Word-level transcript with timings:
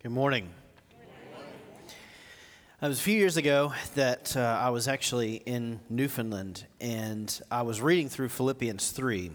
Good 0.00 0.12
morning. 0.12 0.48
It 2.80 2.86
was 2.86 3.00
a 3.00 3.02
few 3.02 3.18
years 3.18 3.36
ago 3.36 3.72
that 3.96 4.36
uh, 4.36 4.40
I 4.40 4.70
was 4.70 4.86
actually 4.86 5.42
in 5.44 5.80
Newfoundland 5.90 6.64
and 6.80 7.40
I 7.50 7.62
was 7.62 7.80
reading 7.80 8.08
through 8.08 8.28
Philippians 8.28 8.92
3. 8.92 9.32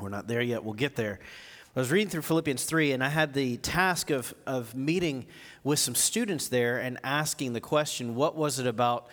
We're 0.00 0.08
not 0.08 0.28
there 0.28 0.40
yet, 0.40 0.62
we'll 0.62 0.74
get 0.74 0.94
there. 0.94 1.18
I 1.74 1.80
was 1.80 1.90
reading 1.90 2.10
through 2.10 2.22
Philippians 2.22 2.64
3 2.64 2.92
and 2.92 3.02
I 3.02 3.08
had 3.08 3.34
the 3.34 3.56
task 3.56 4.10
of, 4.10 4.32
of 4.46 4.72
meeting 4.76 5.26
with 5.64 5.80
some 5.80 5.96
students 5.96 6.46
there 6.46 6.78
and 6.78 6.98
asking 7.02 7.52
the 7.52 7.60
question 7.60 8.14
what 8.14 8.36
was 8.36 8.60
it 8.60 8.68
about 8.68 9.08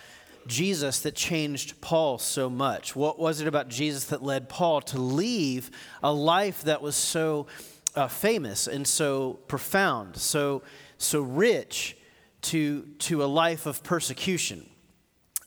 Jesus 0.46 1.00
that 1.00 1.16
changed 1.16 1.82
Paul 1.82 2.20
so 2.20 2.48
much? 2.48 2.96
What 2.96 3.18
was 3.18 3.42
it 3.42 3.48
about 3.48 3.70
Jesus 3.70 4.06
that 4.06 4.22
led 4.22 4.50
Paul 4.50 4.82
to 4.82 5.00
leave 5.00 5.72
a 6.04 6.14
life 6.14 6.62
that 6.66 6.84
was 6.84 6.96
so 6.96 7.48
uh, 7.96 8.08
famous 8.08 8.68
and 8.68 8.86
so 8.88 9.40
profound, 9.48 10.18
so, 10.18 10.62
so 10.98 11.22
rich 11.22 11.98
to, 12.42 12.84
to 13.00 13.24
a 13.24 13.26
life 13.26 13.66
of 13.66 13.84
persecution. 13.84 14.70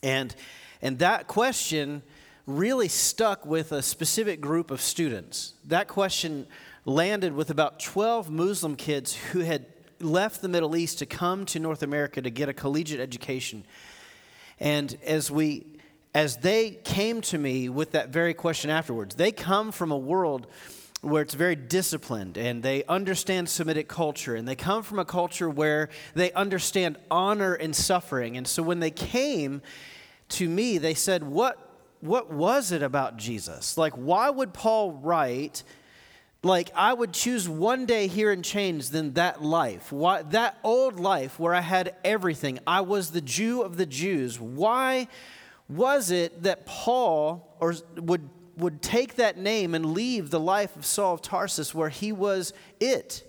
And, 0.03 0.35
and 0.83 0.99
that 0.99 1.27
question 1.27 2.03
really 2.47 2.89
stuck 2.89 3.45
with 3.45 3.73
a 3.73 3.83
specific 3.83 4.41
group 4.41 4.71
of 4.71 4.81
students. 4.81 5.55
That 5.67 5.87
question 5.87 6.47
landed 6.85 7.35
with 7.35 7.51
about 7.51 7.79
12 7.81 8.31
Muslim 8.31 8.75
kids 8.75 9.15
who 9.15 9.41
had 9.41 9.67
left 10.01 10.41
the 10.41 10.49
Middle 10.49 10.77
East 10.77 10.99
to 11.01 11.07
come 11.07 11.45
to 11.47 11.59
North 11.59 11.83
America 11.83 12.23
to 12.23 12.31
get 12.31 12.49
a 12.49 12.55
collegiate 12.55 13.01
education. 13.01 13.65
And 14.59 14.97
as 15.05 15.31
we 15.31 15.67
as 16.15 16.39
they 16.39 16.71
came 16.71 17.21
to 17.21 17.39
me 17.39 17.69
with 17.69 17.93
that 17.93 18.09
very 18.09 18.35
question 18.35 18.71
afterwards, 18.71 19.15
they 19.15 19.31
come 19.31 19.71
from 19.71 19.93
a 19.93 19.97
world 19.97 20.47
where 21.01 21.23
it's 21.23 21.35
very 21.35 21.55
disciplined 21.55 22.37
and 22.37 22.63
they 22.63 22.85
understand 22.85 23.49
Semitic 23.49 23.89
culture 23.89 24.35
and 24.35 24.49
they 24.49 24.57
come 24.57 24.83
from 24.83 24.99
a 24.99 25.05
culture 25.05 25.49
where 25.49 25.89
they 26.15 26.33
understand 26.33 26.97
honor 27.11 27.55
and 27.55 27.75
suffering. 27.75 28.37
And 28.37 28.47
so 28.47 28.63
when 28.63 28.81
they 28.81 28.91
came 28.91 29.63
to 30.31 30.49
me, 30.49 30.79
they 30.79 30.95
said, 30.95 31.23
What, 31.23 31.57
what 32.01 32.33
was 32.33 32.73
it 32.73 32.83
about 32.83 33.17
Jesus? 33.17 33.79
Like, 33.79 33.95
why 33.95 34.29
would 34.31 34.53
Paul 34.53 34.93
write? 34.93 35.63
Like, 36.43 36.71
I 36.75 36.93
would 36.93 37.13
choose 37.13 37.49
one 37.49 37.85
day 37.85 38.07
here 38.07 38.31
in 38.31 38.43
chains 38.43 38.91
than 38.91 39.15
that 39.15 39.43
life. 39.43 39.91
Why, 39.91 40.23
that 40.23 40.59
old 40.63 41.01
life 41.01 41.39
where 41.39 41.53
I 41.53 41.61
had 41.61 41.97
everything. 42.05 42.61
I 42.67 42.83
was 42.83 43.11
the 43.11 43.21
Jew 43.21 43.63
of 43.63 43.77
the 43.77 43.87
Jews. 43.87 44.39
Why 44.39 45.09
was 45.69 46.11
it 46.13 46.45
that 46.45 46.65
Paul 46.65 47.57
or 47.61 47.75
would 47.97 48.29
would 48.59 48.83
take 48.83 49.17
that 49.17 49.39
name 49.39 49.75
and 49.75 49.95
leave 49.95 50.31
the 50.31 50.41
life 50.41 50.77
of 50.77 50.85
Saul 50.85 51.15
of 51.15 51.23
Tarsus 51.23 51.75
where 51.75 51.89
he 51.89 52.13
was 52.13 52.53
it. 52.81 53.25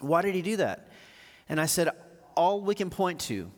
Why 0.00 0.22
did 0.22 0.34
he 0.34 0.42
do 0.42 0.56
that? 0.58 0.88
And 1.48 1.60
I 1.60 1.66
said, 1.66 1.90
all 2.36 2.60
we 2.60 2.74
can 2.74 2.90
point 2.90 3.20
to 3.22 3.50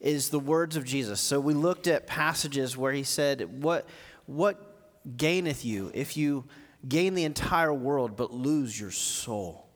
is 0.00 0.30
the 0.30 0.38
words 0.38 0.76
of 0.76 0.84
Jesus. 0.84 1.20
So 1.20 1.40
we 1.40 1.54
looked 1.54 1.86
at 1.86 2.06
passages 2.06 2.76
where 2.76 2.92
he 2.92 3.02
said, 3.02 3.62
What, 3.62 3.86
what 4.26 4.76
gaineth 5.16 5.64
you 5.64 5.90
if 5.94 6.16
you 6.16 6.44
gain 6.88 7.14
the 7.14 7.24
entire 7.24 7.74
world 7.74 8.16
but 8.16 8.32
lose 8.32 8.78
your 8.78 8.90
soul? 8.90 9.66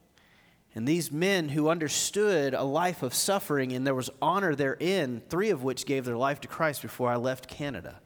And 0.75 0.89
these 0.89 1.13
men 1.13 1.51
who 1.51 1.69
understood 1.69 2.55
a 2.55 2.63
life 2.63 3.03
of 3.03 3.13
suffering 3.13 3.73
and 3.73 3.87
there 3.87 3.95
was 3.95 4.09
honor 4.23 4.55
therein, 4.55 5.21
three 5.29 5.51
of 5.51 5.63
which 5.63 5.85
gave 5.85 6.07
their 6.07 6.17
life 6.17 6.41
to 6.41 6.49
Christ 6.49 6.81
before 6.81 7.11
I 7.11 7.17
left 7.17 7.47
Canada. 7.47 8.01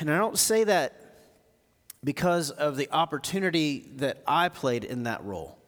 And 0.00 0.10
I 0.10 0.18
don't 0.18 0.38
say 0.38 0.64
that 0.64 0.94
because 2.04 2.50
of 2.50 2.76
the 2.76 2.90
opportunity 2.90 3.90
that 3.96 4.22
I 4.26 4.48
played 4.48 4.84
in 4.84 5.04
that 5.04 5.24
role. 5.24 5.58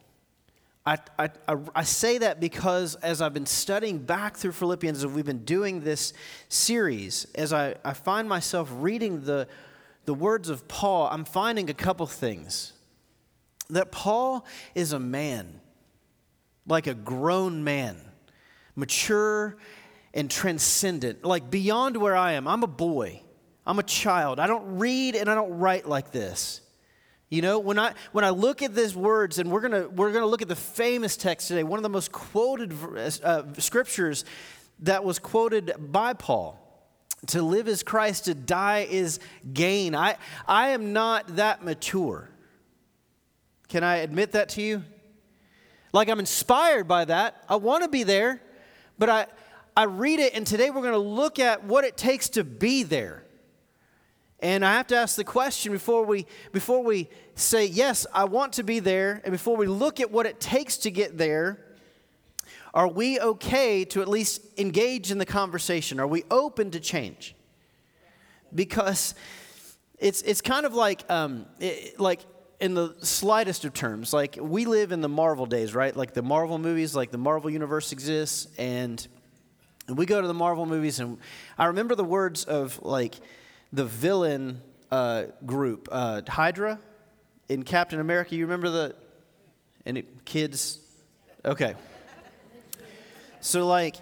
I, 0.87 0.99
I, 1.19 1.31
I, 1.75 1.83
say 1.83 2.19
that 2.19 2.41
because 2.41 2.95
as 2.97 3.23
I've 3.23 3.33
been 3.33 3.47
studying 3.47 4.01
back 4.01 4.37
through 4.37 4.53
Philippians, 4.53 5.03
as 5.03 5.11
we've 5.11 5.25
been 5.25 5.45
doing 5.45 5.81
this 5.81 6.13
series, 6.51 7.27
as 7.35 7.55
I, 7.55 7.77
I 7.83 7.95
find 7.95 8.29
myself 8.29 8.69
reading 8.71 9.23
the, 9.23 9.49
the 10.05 10.13
words 10.13 10.51
of 10.51 10.69
Paul, 10.69 11.09
I'm 11.11 11.25
finding 11.25 11.71
a 11.71 11.75
couple 11.75 12.07
things. 12.07 12.75
That 13.71 13.93
Paul 13.93 14.45
is 14.75 14.93
a 14.93 14.99
man, 14.99 15.59
like 16.67 16.87
a 16.87 16.93
grown 16.93 17.65
man, 17.65 17.97
mature 18.77 19.57
and 20.13 20.31
transcendent, 20.31 21.25
like 21.25 21.51
beyond 21.51 21.97
where 21.97 22.15
I 22.15 22.33
am. 22.33 22.47
I'm 22.47 22.63
a 22.63 22.69
boy. 22.69 23.23
I'm 23.67 23.79
a 23.79 23.83
child. 23.83 24.39
I 24.39 24.47
don't 24.47 24.79
read 24.79 25.17
and 25.17 25.29
I 25.31 25.35
don't 25.35 25.59
write 25.59 25.89
like 25.89 26.11
this. 26.11 26.61
You 27.31 27.43
know, 27.43 27.59
when 27.59 27.79
I 27.79 27.95
when 28.13 28.25
I 28.25 28.31
look 28.31 28.63
at 28.63 28.75
these 28.75 28.95
words, 28.95 29.39
and 29.39 29.51
we're 29.51 29.63
gonna 29.63 29.89
we're 29.89 30.13
gonna 30.13 30.27
look 30.27 30.43
at 30.43 30.49
the 30.49 30.57
famous 30.57 31.17
text 31.17 31.49
today, 31.49 31.65
one 31.65 31.79
of 31.79 31.83
the 31.83 31.89
most 31.89 32.13
quoted 32.13 32.73
uh, 33.25 33.43
scriptures 33.59 34.25
that 34.81 35.03
was 35.05 35.19
quoted 35.19 35.73
by 35.79 36.13
Paul. 36.13 36.61
To 37.29 37.43
live 37.43 37.69
is 37.69 37.83
Christ, 37.83 38.27
to 38.27 38.35
die 38.35 38.87
is 38.89 39.19
gain. 39.53 39.95
I 39.95 40.17
I 40.47 40.69
am 40.69 40.93
not 40.93 41.37
that 41.37 41.65
mature. 41.65 42.29
Can 43.69 43.83
I 43.83 43.97
admit 43.97 44.33
that 44.33 44.51
to 44.51 44.63
you? 44.63 44.85
Like 45.93 46.09
I'm 46.09 46.21
inspired 46.21 46.87
by 46.87 47.07
that. 47.07 47.43
I 47.49 47.57
want 47.57 47.83
to 47.83 47.89
be 47.89 48.03
there, 48.03 48.43
but 48.99 49.09
I 49.09 49.27
I 49.77 49.85
read 49.85 50.21
it, 50.21 50.35
and 50.35 50.47
today 50.47 50.71
we're 50.71 50.83
going 50.83 50.93
to 50.93 50.99
look 50.99 51.41
at 51.41 51.65
what 51.65 51.85
it 51.85 51.97
takes 51.97 52.29
to 52.31 52.45
be 52.45 52.85
there. 52.85 53.24
And 54.45 54.63
I 54.63 54.75
have 54.75 54.89
to 54.89 54.97
ask 54.97 55.17
the 55.17 55.25
question 55.25 55.73
before 55.73 56.05
we 56.05 56.27
before 56.53 56.85
we 56.85 57.09
say 57.35 57.65
yes, 57.65 58.07
I 58.13 58.25
want 58.25 58.53
to 58.53 58.63
be 58.63 58.79
there, 58.79 59.23
and 59.25 59.33
before 59.33 59.57
we 59.57 59.67
look 59.67 60.01
at 60.01 60.11
what 60.11 60.27
it 60.27 60.39
takes 60.39 60.77
to 60.79 60.91
get 60.91 61.17
there, 61.17 61.65
are 62.75 62.87
we 62.87 63.19
okay 63.19 63.87
to 63.87 64.03
at 64.03 64.09
least 64.09 64.43
engage 64.59 65.11
in 65.11 65.17
the 65.17 65.25
conversation? 65.25 65.99
Are 65.99 66.07
we 66.07 66.25
open 66.31 66.71
to 66.73 66.79
change? 66.79 67.35
Because 68.55 69.15
it's 69.99 70.21
it's 70.21 70.43
kind 70.43 70.67
of 70.67 70.75
like 70.75 71.11
um, 71.11 71.47
it, 71.59 71.99
like 71.99 72.21
in 72.61 72.75
the 72.75 72.95
slightest 73.01 73.65
of 73.65 73.73
terms, 73.73 74.13
like 74.13 74.37
we 74.39 74.67
live 74.67 74.93
in 74.93 75.01
the 75.01 75.09
Marvel 75.09 75.47
days, 75.47 75.75
right? 75.75 75.97
Like 75.97 76.13
the 76.13 76.23
Marvel 76.23 76.59
movies, 76.59 76.95
like 76.95 77.11
the 77.11 77.17
Marvel 77.17 77.49
universe 77.49 77.93
exists, 77.93 78.49
and 78.59 79.09
we 79.89 80.05
go 80.05 80.21
to 80.21 80.29
the 80.29 80.35
Marvel 80.35 80.67
movies, 80.67 81.01
and 81.01 81.17
I 81.57 81.65
remember 81.65 81.95
the 81.95 82.05
words 82.05 82.45
of 82.45 82.79
like 82.83 83.15
the 83.75 83.85
villain 83.85 84.63
uh, 84.93 85.25
group, 85.45 85.89
uh, 85.91 86.23
Hydra 86.29 86.79
in 87.49 87.65
Captain 87.65 87.99
America. 87.99 88.37
You 88.37 88.45
remember 88.45 88.71
the 88.71 88.95
it, 89.85 90.25
kids? 90.25 90.79
Okay. 91.45 91.75
So 93.41 93.67
like, 93.67 93.97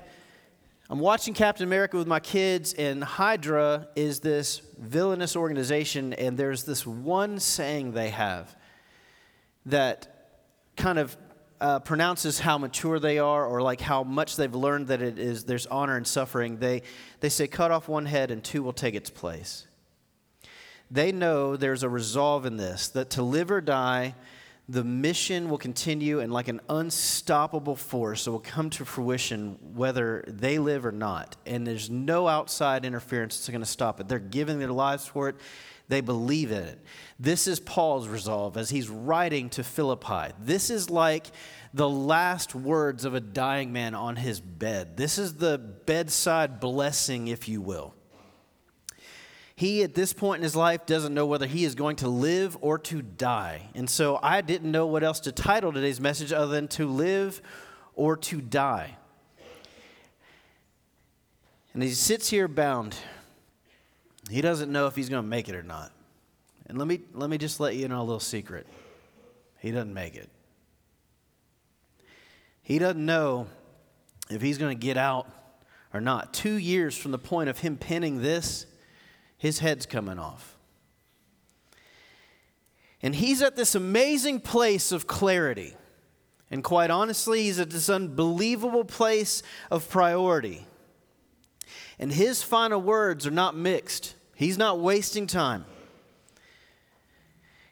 I'm 0.91 0.99
watching 0.99 1.33
Captain 1.33 1.67
America 1.67 1.97
with 1.97 2.07
my 2.07 2.21
kids, 2.21 2.75
and 2.75 3.03
Hydra 3.03 3.89
is 3.97 4.21
this 4.21 4.61
villainous 4.79 5.37
organization, 5.37 6.13
and 6.13 6.37
there's 6.37 6.65
this 6.65 6.87
one 6.87 7.41
saying 7.41 7.93
they 7.93 8.11
have 8.11 8.55
that 9.65 10.37
kind 10.77 10.99
of 10.99 11.17
uh, 11.63 11.79
pronounces 11.79 12.41
how 12.41 12.59
mature 12.59 12.99
they 12.99 13.19
are 13.19 13.47
or 13.47 13.63
like 13.63 13.81
how 13.81 14.03
much 14.03 14.35
they've 14.35 14.55
learned 14.55 14.89
that 14.89 15.01
it 15.01 15.17
is 15.17 15.45
there's 15.45 15.67
honor 15.67 15.97
and 15.97 16.07
suffering 16.07 16.59
they, 16.59 16.83
they 17.21 17.29
say 17.29 17.47
cut 17.47 17.71
off 17.71 17.89
one 17.89 18.05
head 18.05 18.33
and 18.33 18.43
two 18.43 18.65
will 18.65 18.73
take 18.73 18.97
its 18.97 19.09
place. 19.09 19.69
They 20.91 21.13
know 21.13 21.57
there's 21.57 21.85
a 21.85 21.89
resolve 21.89 22.47
in 22.47 22.57
this 22.57 22.89
that 22.89 23.11
to 23.11 23.23
live 23.23 23.51
or 23.53 23.61
die 23.61 24.17
the 24.69 24.83
mission 24.83 25.49
will 25.49 25.59
continue 25.59 26.19
and 26.21 26.33
like 26.33 26.49
an 26.49 26.61
unstoppable 26.69 27.77
force 27.77 28.27
it 28.27 28.31
will 28.31 28.41
come 28.41 28.69
to 28.71 28.85
fruition 28.85 29.57
whether 29.75 30.25
they 30.27 30.59
live 30.59 30.85
or 30.85 30.93
not. 30.93 31.37
And 31.47 31.65
there's 31.65 31.89
no 31.89 32.27
outside 32.27 32.85
interference 32.85 33.37
that's 33.37 33.49
going 33.51 33.61
to 33.61 33.67
stop 33.67 34.01
it. 34.01 34.09
They're 34.09 34.19
giving 34.19 34.59
their 34.59 34.73
lives 34.73 35.07
for 35.07 35.29
it 35.29 35.37
they 35.93 36.01
believe 36.01 36.51
in 36.51 36.63
it. 36.63 36.81
This 37.21 37.47
is 37.47 37.61
Paul's 37.61 38.09
resolve 38.09 38.57
as 38.57 38.71
he's 38.71 38.89
writing 38.89 39.51
to 39.51 39.63
Philippi. 39.63 40.33
This 40.41 40.71
is 40.71 40.89
like 40.89 41.27
the 41.75 41.89
last 41.89 42.55
words 42.55 43.05
of 43.05 43.15
a 43.15 43.21
dying 43.21 43.75
man 43.75 43.95
on 43.95 44.17
his 44.17 44.41
bed. 44.41 44.97
This 44.97 45.19
is 45.19 45.35
the 45.35 45.59
bedside 45.59 46.61
blessing, 46.61 47.29
if 47.29 47.47
you 47.47 47.61
will. 47.61 47.95
He, 49.55 49.83
at 49.83 49.95
this 49.95 50.15
point 50.15 50.39
in 50.39 50.45
his 50.45 50.57
life, 50.57 50.87
doesn't 50.87 51.13
know 51.13 51.27
whether 51.27 51.47
he 51.47 51.63
is 51.63 51.75
going 51.75 51.97
to 51.97 52.09
live 52.09 52.57
or 52.63 52.79
to 52.79 53.03
die. 53.03 53.69
And 53.75 53.89
so 53.89 54.19
I 54.23 54.41
didn't 54.41 54.71
know 54.73 54.87
what 54.87 55.05
else 55.05 55.21
to 55.21 55.31
title 55.33 55.75
today's 55.75 56.01
message 56.01 56.33
other 56.33 56.53
than 56.53 56.69
to 56.69 56.87
live 56.87 57.43
or 57.95 58.17
to 58.17 58.41
die. 58.41 58.97
And 61.75 61.83
he 61.83 61.91
sits 61.91 62.31
here 62.31 62.49
bound 62.49 62.97
he 64.31 64.41
doesn't 64.41 64.71
know 64.71 64.87
if 64.87 64.97
he's 64.97 65.09
going 65.09 65.23
to 65.23 65.29
make 65.29 65.49
it 65.49 65.55
or 65.55 65.63
not. 65.63 65.93
And 66.67 66.79
let 66.79 66.87
me, 66.87 67.01
let 67.13 67.29
me 67.29 67.39
just 67.39 67.61
let 67.61 67.77
you 67.77 67.89
know 67.89 68.01
a 68.01 68.05
little 68.05 68.21
secret. 68.21 68.67
He 69.59 69.71
doesn't 69.71 69.93
make 69.93 70.15
it. 70.15 70.31
He 72.63 72.79
doesn't 72.79 73.05
know 73.05 73.49
if 74.31 74.41
he's 74.41 74.59
going 74.59 74.77
to 74.77 74.81
get 74.81 74.97
out 74.97 75.27
or 75.93 76.01
not. 76.01 76.33
Two 76.33 76.55
years 76.55 76.97
from 76.97 77.11
the 77.11 77.19
point 77.19 77.49
of 77.49 77.59
him 77.59 77.77
penning 77.77 78.23
this, 78.23 78.67
his 79.37 79.59
head's 79.59 79.87
coming 79.87 80.19
off. 80.19 80.57
And 83.03 83.17
he's 83.17 83.43
at 83.43 83.57
this 83.57 83.75
amazing 83.75 84.41
place 84.41 84.93
of 84.93 85.09
clarity. 85.09 85.75
And 86.51 86.63
quite 86.63 86.91
honestly, 86.91 87.43
he's 87.43 87.59
at 87.59 87.71
this 87.71 87.91
unbelievable 87.91 88.85
place 88.85 89.43
of 89.71 89.89
priority. 89.89 90.67
And 91.99 92.13
his 92.13 92.43
final 92.43 92.81
words 92.81 93.27
are 93.27 93.33
not 93.33 93.57
mixed, 93.57 94.15
he's 94.35 94.59
not 94.59 94.79
wasting 94.79 95.27
time. 95.27 95.65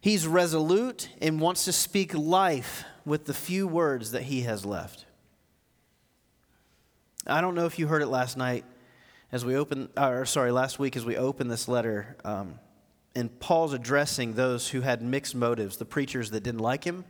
He's 0.03 0.27
resolute 0.27 1.11
and 1.21 1.41
wants 1.41 1.67
to 1.67 1.73
speak 1.73 2.15
life 2.15 2.85
with 3.05 3.27
the 3.27 3.35
few 3.35 3.69
words 3.69 4.13
that 4.13 4.23
he 4.23 4.43
has 4.43 4.65
left. 4.65 5.05
I 7.27 7.43
don't 7.43 7.55
know 7.55 7.67
if 7.67 7.79
you 7.79 7.87
heard 7.87 8.01
it 8.01 8.07
last 8.07 8.39
night 8.39 8.65
as 9.31 9.45
we 9.45 9.57
opened, 9.57 9.91
or 9.99 10.25
sorry, 10.25 10.53
last 10.53 10.79
week 10.79 10.97
as 10.97 11.05
we 11.05 11.17
opened 11.17 11.51
this 11.51 11.69
letter. 11.69 12.17
Um, 12.25 12.59
and 13.15 13.39
Paul's 13.41 13.75
addressing 13.75 14.35
those 14.35 14.69
who 14.69 14.81
had 14.81 15.03
mixed 15.03 15.35
motives, 15.35 15.77
the 15.77 15.85
preachers 15.85 16.31
that 16.31 16.43
didn't 16.43 16.61
like 16.61 16.85
him. 16.85 17.05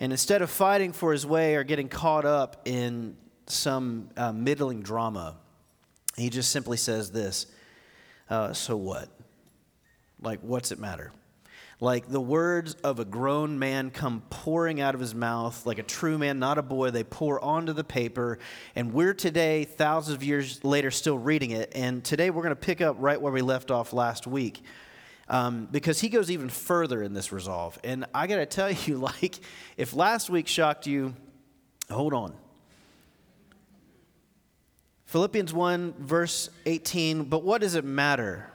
And 0.00 0.12
instead 0.12 0.42
of 0.42 0.50
fighting 0.50 0.92
for 0.92 1.12
his 1.12 1.26
way 1.26 1.54
or 1.56 1.62
getting 1.62 1.88
caught 1.88 2.24
up 2.24 2.62
in 2.64 3.16
some 3.46 4.08
uh, 4.16 4.32
middling 4.32 4.82
drama, 4.82 5.36
he 6.20 6.30
just 6.30 6.50
simply 6.50 6.76
says 6.76 7.10
this 7.10 7.46
uh, 8.28 8.52
So 8.52 8.76
what? 8.76 9.08
Like, 10.20 10.40
what's 10.40 10.70
it 10.70 10.78
matter? 10.78 11.12
Like 11.82 12.08
the 12.08 12.20
words 12.20 12.74
of 12.84 13.00
a 13.00 13.06
grown 13.06 13.58
man 13.58 13.90
come 13.90 14.22
pouring 14.28 14.82
out 14.82 14.94
of 14.94 15.00
his 15.00 15.14
mouth, 15.14 15.64
like 15.64 15.78
a 15.78 15.82
true 15.82 16.18
man, 16.18 16.38
not 16.38 16.58
a 16.58 16.62
boy. 16.62 16.90
They 16.90 17.04
pour 17.04 17.42
onto 17.42 17.72
the 17.72 17.84
paper. 17.84 18.38
And 18.76 18.92
we're 18.92 19.14
today, 19.14 19.64
thousands 19.64 20.14
of 20.14 20.22
years 20.22 20.62
later, 20.62 20.90
still 20.90 21.16
reading 21.16 21.52
it. 21.52 21.72
And 21.74 22.04
today 22.04 22.28
we're 22.28 22.42
going 22.42 22.54
to 22.54 22.60
pick 22.60 22.82
up 22.82 22.96
right 22.98 23.20
where 23.20 23.32
we 23.32 23.40
left 23.40 23.70
off 23.70 23.94
last 23.94 24.26
week. 24.26 24.62
Um, 25.26 25.68
because 25.70 26.00
he 26.00 26.10
goes 26.10 26.30
even 26.30 26.50
further 26.50 27.02
in 27.02 27.14
this 27.14 27.32
resolve. 27.32 27.78
And 27.82 28.04
I 28.14 28.26
got 28.26 28.36
to 28.36 28.46
tell 28.46 28.70
you, 28.86 28.98
like, 28.98 29.36
if 29.78 29.94
last 29.94 30.28
week 30.28 30.48
shocked 30.48 30.86
you, 30.86 31.14
hold 31.88 32.12
on. 32.12 32.34
Philippians 35.10 35.52
1, 35.52 35.94
verse 35.98 36.50
18, 36.66 37.24
but 37.24 37.42
what 37.42 37.60
does 37.60 37.74
it 37.74 37.84
matter? 37.84 38.48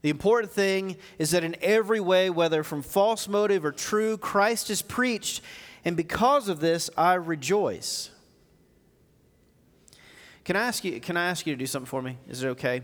The 0.00 0.08
important 0.08 0.52
thing 0.52 0.96
is 1.18 1.32
that 1.32 1.42
in 1.42 1.56
every 1.60 1.98
way, 1.98 2.30
whether 2.30 2.62
from 2.62 2.82
false 2.82 3.26
motive 3.26 3.64
or 3.64 3.72
true, 3.72 4.16
Christ 4.16 4.70
is 4.70 4.80
preached, 4.80 5.40
and 5.84 5.96
because 5.96 6.48
of 6.48 6.60
this, 6.60 6.88
I 6.96 7.14
rejoice. 7.14 8.10
Can 10.44 10.54
I 10.54 10.60
ask 10.60 10.84
you, 10.84 11.00
can 11.00 11.16
I 11.16 11.26
ask 11.26 11.44
you 11.48 11.54
to 11.54 11.58
do 11.58 11.66
something 11.66 11.88
for 11.88 12.00
me? 12.00 12.16
Is 12.28 12.44
it 12.44 12.48
okay? 12.50 12.82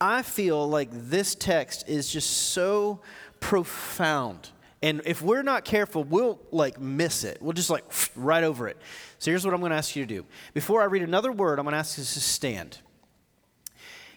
I 0.00 0.22
feel 0.22 0.68
like 0.68 0.88
this 0.90 1.36
text 1.36 1.88
is 1.88 2.12
just 2.12 2.28
so 2.28 3.02
profound. 3.38 4.50
And 4.82 5.02
if 5.04 5.20
we're 5.20 5.42
not 5.42 5.64
careful, 5.64 6.04
we'll 6.04 6.40
like 6.50 6.80
miss 6.80 7.24
it. 7.24 7.42
We'll 7.42 7.52
just 7.52 7.70
like 7.70 7.84
right 8.16 8.44
over 8.44 8.66
it. 8.68 8.78
So 9.18 9.30
here's 9.30 9.44
what 9.44 9.52
I'm 9.52 9.60
going 9.60 9.70
to 9.70 9.76
ask 9.76 9.94
you 9.94 10.06
to 10.06 10.14
do. 10.14 10.26
Before 10.54 10.80
I 10.80 10.84
read 10.84 11.02
another 11.02 11.32
word, 11.32 11.58
I'm 11.58 11.64
going 11.64 11.72
to 11.72 11.78
ask 11.78 11.98
you 11.98 12.04
to 12.04 12.20
stand 12.20 12.78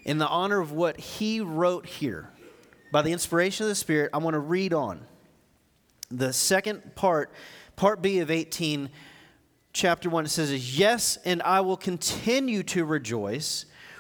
in 0.05 0.17
the 0.17 0.27
honor 0.27 0.59
of 0.59 0.71
what 0.71 0.99
he 0.99 1.41
wrote 1.41 1.85
here. 1.85 2.29
By 2.91 3.01
the 3.01 3.11
inspiration 3.11 3.65
of 3.65 3.69
the 3.69 3.75
Spirit, 3.75 4.11
I 4.13 4.19
want 4.19 4.35
to 4.35 4.39
read 4.39 4.73
on. 4.73 5.05
The 6.11 6.31
second 6.31 6.95
part, 6.95 7.33
part 7.75 8.01
B 8.01 8.19
of 8.19 8.29
18, 8.29 8.89
chapter 9.73 10.09
1, 10.09 10.25
it 10.25 10.29
says, 10.29 10.77
Yes, 10.77 11.17
and 11.25 11.41
I 11.41 11.61
will 11.61 11.77
continue 11.77 12.61
to 12.63 12.85
rejoice, 12.85 13.65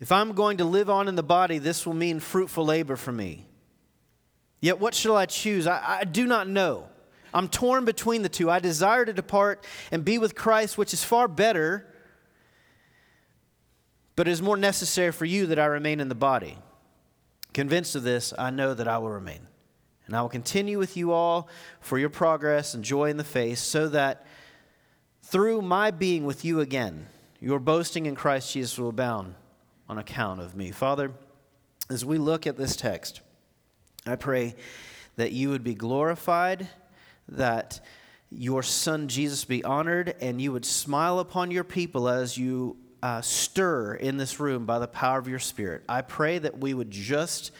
If 0.00 0.10
I'm 0.10 0.32
going 0.32 0.56
to 0.58 0.64
live 0.64 0.90
on 0.90 1.08
in 1.08 1.14
the 1.14 1.22
body, 1.22 1.58
this 1.58 1.86
will 1.86 1.94
mean 1.94 2.20
fruitful 2.20 2.64
labor 2.64 2.96
for 2.96 3.12
me. 3.12 3.46
Yet 4.60 4.80
what 4.80 4.94
shall 4.94 5.16
I 5.16 5.26
choose? 5.26 5.66
I, 5.66 6.00
I, 6.00 6.04
do 6.04 6.26
not 6.26 6.48
know. 6.48 6.88
I'm 7.32 7.48
torn 7.48 7.84
between 7.84 8.22
the 8.22 8.28
two. 8.28 8.50
I 8.50 8.58
desire 8.58 9.04
to 9.04 9.12
depart 9.12 9.64
and 9.92 10.04
be 10.04 10.18
with 10.18 10.34
Christ, 10.34 10.76
which 10.76 10.92
is 10.92 11.04
far 11.04 11.28
better 11.28 11.86
but 14.20 14.28
it 14.28 14.32
is 14.32 14.42
more 14.42 14.58
necessary 14.58 15.12
for 15.12 15.24
you 15.24 15.46
that 15.46 15.58
I 15.58 15.64
remain 15.64 15.98
in 15.98 16.10
the 16.10 16.14
body. 16.14 16.58
Convinced 17.54 17.96
of 17.96 18.02
this, 18.02 18.34
I 18.36 18.50
know 18.50 18.74
that 18.74 18.86
I 18.86 18.98
will 18.98 19.08
remain. 19.08 19.40
And 20.04 20.14
I 20.14 20.20
will 20.20 20.28
continue 20.28 20.76
with 20.76 20.94
you 20.94 21.12
all 21.12 21.48
for 21.80 21.98
your 21.98 22.10
progress 22.10 22.74
and 22.74 22.84
joy 22.84 23.08
in 23.08 23.16
the 23.16 23.24
faith, 23.24 23.60
so 23.60 23.88
that 23.88 24.26
through 25.22 25.62
my 25.62 25.90
being 25.90 26.26
with 26.26 26.44
you 26.44 26.60
again, 26.60 27.06
your 27.40 27.58
boasting 27.58 28.04
in 28.04 28.14
Christ 28.14 28.52
Jesus 28.52 28.78
will 28.78 28.90
abound 28.90 29.36
on 29.90 29.98
account 29.98 30.40
of 30.40 30.54
me. 30.54 30.70
Father, 30.70 31.10
as 31.90 32.04
we 32.04 32.16
look 32.16 32.46
at 32.46 32.56
this 32.56 32.76
text, 32.76 33.22
I 34.06 34.14
pray 34.14 34.54
that 35.16 35.32
you 35.32 35.50
would 35.50 35.64
be 35.64 35.74
glorified, 35.74 36.68
that 37.28 37.80
your 38.30 38.62
Son 38.62 39.08
Jesus 39.08 39.44
be 39.44 39.64
honored, 39.64 40.14
and 40.20 40.40
you 40.40 40.52
would 40.52 40.64
smile 40.64 41.18
upon 41.18 41.50
your 41.50 41.64
people 41.64 42.08
as 42.08 42.38
you 42.38 42.76
uh, 43.02 43.20
stir 43.20 43.94
in 43.94 44.16
this 44.16 44.38
room 44.38 44.64
by 44.64 44.78
the 44.78 44.86
power 44.86 45.18
of 45.18 45.26
your 45.26 45.40
Spirit. 45.40 45.82
I 45.88 46.02
pray 46.02 46.38
that 46.38 46.58
we 46.58 46.72
would 46.72 46.92
just 46.92 47.50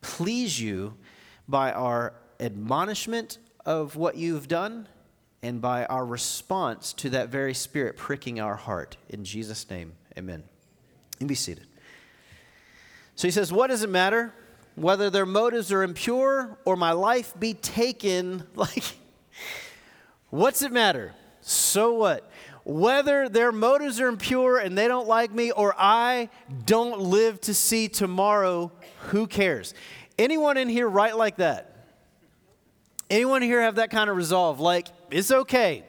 please 0.00 0.58
you 0.58 0.94
by 1.46 1.72
our 1.72 2.14
admonishment 2.40 3.36
of 3.66 3.96
what 3.96 4.16
you've 4.16 4.48
done 4.48 4.88
and 5.42 5.60
by 5.60 5.84
our 5.84 6.06
response 6.06 6.94
to 6.94 7.10
that 7.10 7.28
very 7.28 7.52
Spirit 7.52 7.98
pricking 7.98 8.40
our 8.40 8.56
heart. 8.56 8.96
In 9.10 9.24
Jesus' 9.24 9.68
name, 9.68 9.92
amen. 10.16 10.44
You 11.18 11.26
be 11.26 11.34
seated. 11.34 11.66
So 13.14 13.26
he 13.26 13.32
says, 13.32 13.52
What 13.52 13.68
does 13.68 13.82
it 13.82 13.90
matter? 13.90 14.32
Whether 14.74 15.08
their 15.08 15.26
motives 15.26 15.72
are 15.72 15.82
impure 15.82 16.58
or 16.64 16.76
my 16.76 16.92
life 16.92 17.32
be 17.38 17.54
taken, 17.54 18.46
like, 18.54 18.84
what's 20.30 20.62
it 20.62 20.72
matter? 20.72 21.14
So 21.40 21.94
what? 21.94 22.30
whether 22.66 23.28
their 23.28 23.52
motives 23.52 24.00
are 24.00 24.08
impure 24.08 24.58
and 24.58 24.76
they 24.76 24.88
don't 24.88 25.06
like 25.06 25.32
me 25.32 25.52
or 25.52 25.72
I 25.78 26.30
don't 26.64 26.98
live 26.98 27.40
to 27.42 27.54
see 27.54 27.86
tomorrow, 27.86 28.72
who 29.10 29.28
cares? 29.28 29.72
Anyone 30.18 30.56
in 30.56 30.68
here 30.68 30.88
write 30.88 31.16
like 31.16 31.36
that? 31.36 31.86
Anyone 33.08 33.42
here 33.42 33.62
have 33.62 33.76
that 33.76 33.90
kind 33.90 34.10
of 34.10 34.16
resolve? 34.16 34.58
Like, 34.58 34.88
it's 35.12 35.30
okay, 35.30 35.84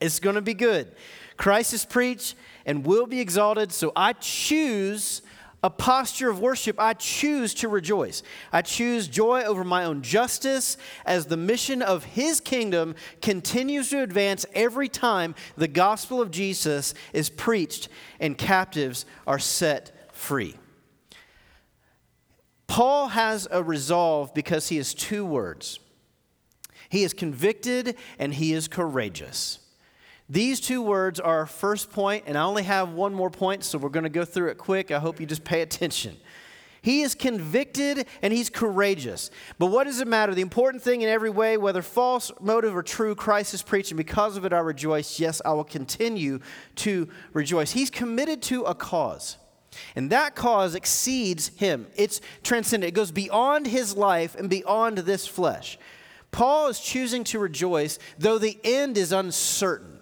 it's 0.00 0.20
gonna 0.20 0.40
be 0.40 0.54
good. 0.54 0.92
Christ 1.36 1.72
is 1.72 1.84
preached 1.84 2.36
and 2.70 2.86
will 2.86 3.08
be 3.08 3.18
exalted, 3.18 3.72
so 3.72 3.90
I 3.96 4.12
choose 4.12 5.22
a 5.60 5.68
posture 5.68 6.30
of 6.30 6.38
worship, 6.38 6.78
I 6.78 6.92
choose 6.92 7.52
to 7.54 7.68
rejoice. 7.68 8.22
I 8.52 8.62
choose 8.62 9.08
joy 9.08 9.42
over 9.42 9.64
my 9.64 9.82
own 9.82 10.02
justice 10.02 10.76
as 11.04 11.26
the 11.26 11.36
mission 11.36 11.82
of 11.82 12.04
His 12.04 12.40
kingdom 12.40 12.94
continues 13.22 13.90
to 13.90 14.02
advance 14.04 14.46
every 14.54 14.88
time 14.88 15.34
the 15.56 15.66
gospel 15.66 16.22
of 16.22 16.30
Jesus 16.30 16.94
is 17.12 17.28
preached 17.28 17.88
and 18.20 18.38
captives 18.38 19.04
are 19.26 19.40
set 19.40 20.14
free. 20.14 20.54
Paul 22.68 23.08
has 23.08 23.48
a 23.50 23.64
resolve 23.64 24.32
because 24.32 24.68
he 24.68 24.76
has 24.76 24.94
two 24.94 25.26
words 25.26 25.80
he 26.88 27.02
is 27.02 27.14
convicted 27.14 27.96
and 28.20 28.32
he 28.32 28.52
is 28.52 28.68
courageous. 28.68 29.58
These 30.30 30.60
two 30.60 30.80
words 30.80 31.18
are 31.18 31.38
our 31.38 31.46
first 31.46 31.90
point, 31.90 32.22
and 32.28 32.38
I 32.38 32.42
only 32.42 32.62
have 32.62 32.92
one 32.92 33.12
more 33.12 33.30
point, 33.30 33.64
so 33.64 33.78
we're 33.78 33.88
going 33.88 34.04
to 34.04 34.08
go 34.08 34.24
through 34.24 34.50
it 34.50 34.58
quick. 34.58 34.92
I 34.92 35.00
hope 35.00 35.18
you 35.18 35.26
just 35.26 35.42
pay 35.42 35.60
attention. 35.60 36.16
He 36.82 37.02
is 37.02 37.16
convicted 37.16 38.06
and 38.22 38.32
he's 38.32 38.48
courageous. 38.48 39.32
But 39.58 39.66
what 39.66 39.84
does 39.84 40.00
it 40.00 40.06
matter? 40.06 40.32
The 40.32 40.40
important 40.40 40.84
thing 40.84 41.02
in 41.02 41.08
every 41.08 41.30
way, 41.30 41.56
whether 41.56 41.82
false 41.82 42.30
motive 42.40 42.76
or 42.76 42.82
true, 42.82 43.16
Christ 43.16 43.52
is 43.54 43.60
preaching. 43.60 43.96
Because 43.96 44.36
of 44.36 44.44
it, 44.44 44.52
I 44.52 44.60
rejoice. 44.60 45.18
Yes, 45.18 45.42
I 45.44 45.52
will 45.52 45.64
continue 45.64 46.38
to 46.76 47.08
rejoice. 47.32 47.72
He's 47.72 47.90
committed 47.90 48.40
to 48.42 48.62
a 48.62 48.74
cause. 48.74 49.36
And 49.96 50.10
that 50.10 50.36
cause 50.36 50.76
exceeds 50.76 51.48
him. 51.48 51.88
It's 51.96 52.20
transcendent. 52.44 52.88
It 52.88 52.94
goes 52.94 53.10
beyond 53.10 53.66
his 53.66 53.96
life 53.96 54.36
and 54.36 54.48
beyond 54.48 54.98
this 54.98 55.26
flesh. 55.26 55.76
Paul 56.30 56.68
is 56.68 56.78
choosing 56.78 57.24
to 57.24 57.40
rejoice, 57.40 57.98
though 58.16 58.38
the 58.38 58.58
end 58.64 58.96
is 58.96 59.12
uncertain 59.12 59.99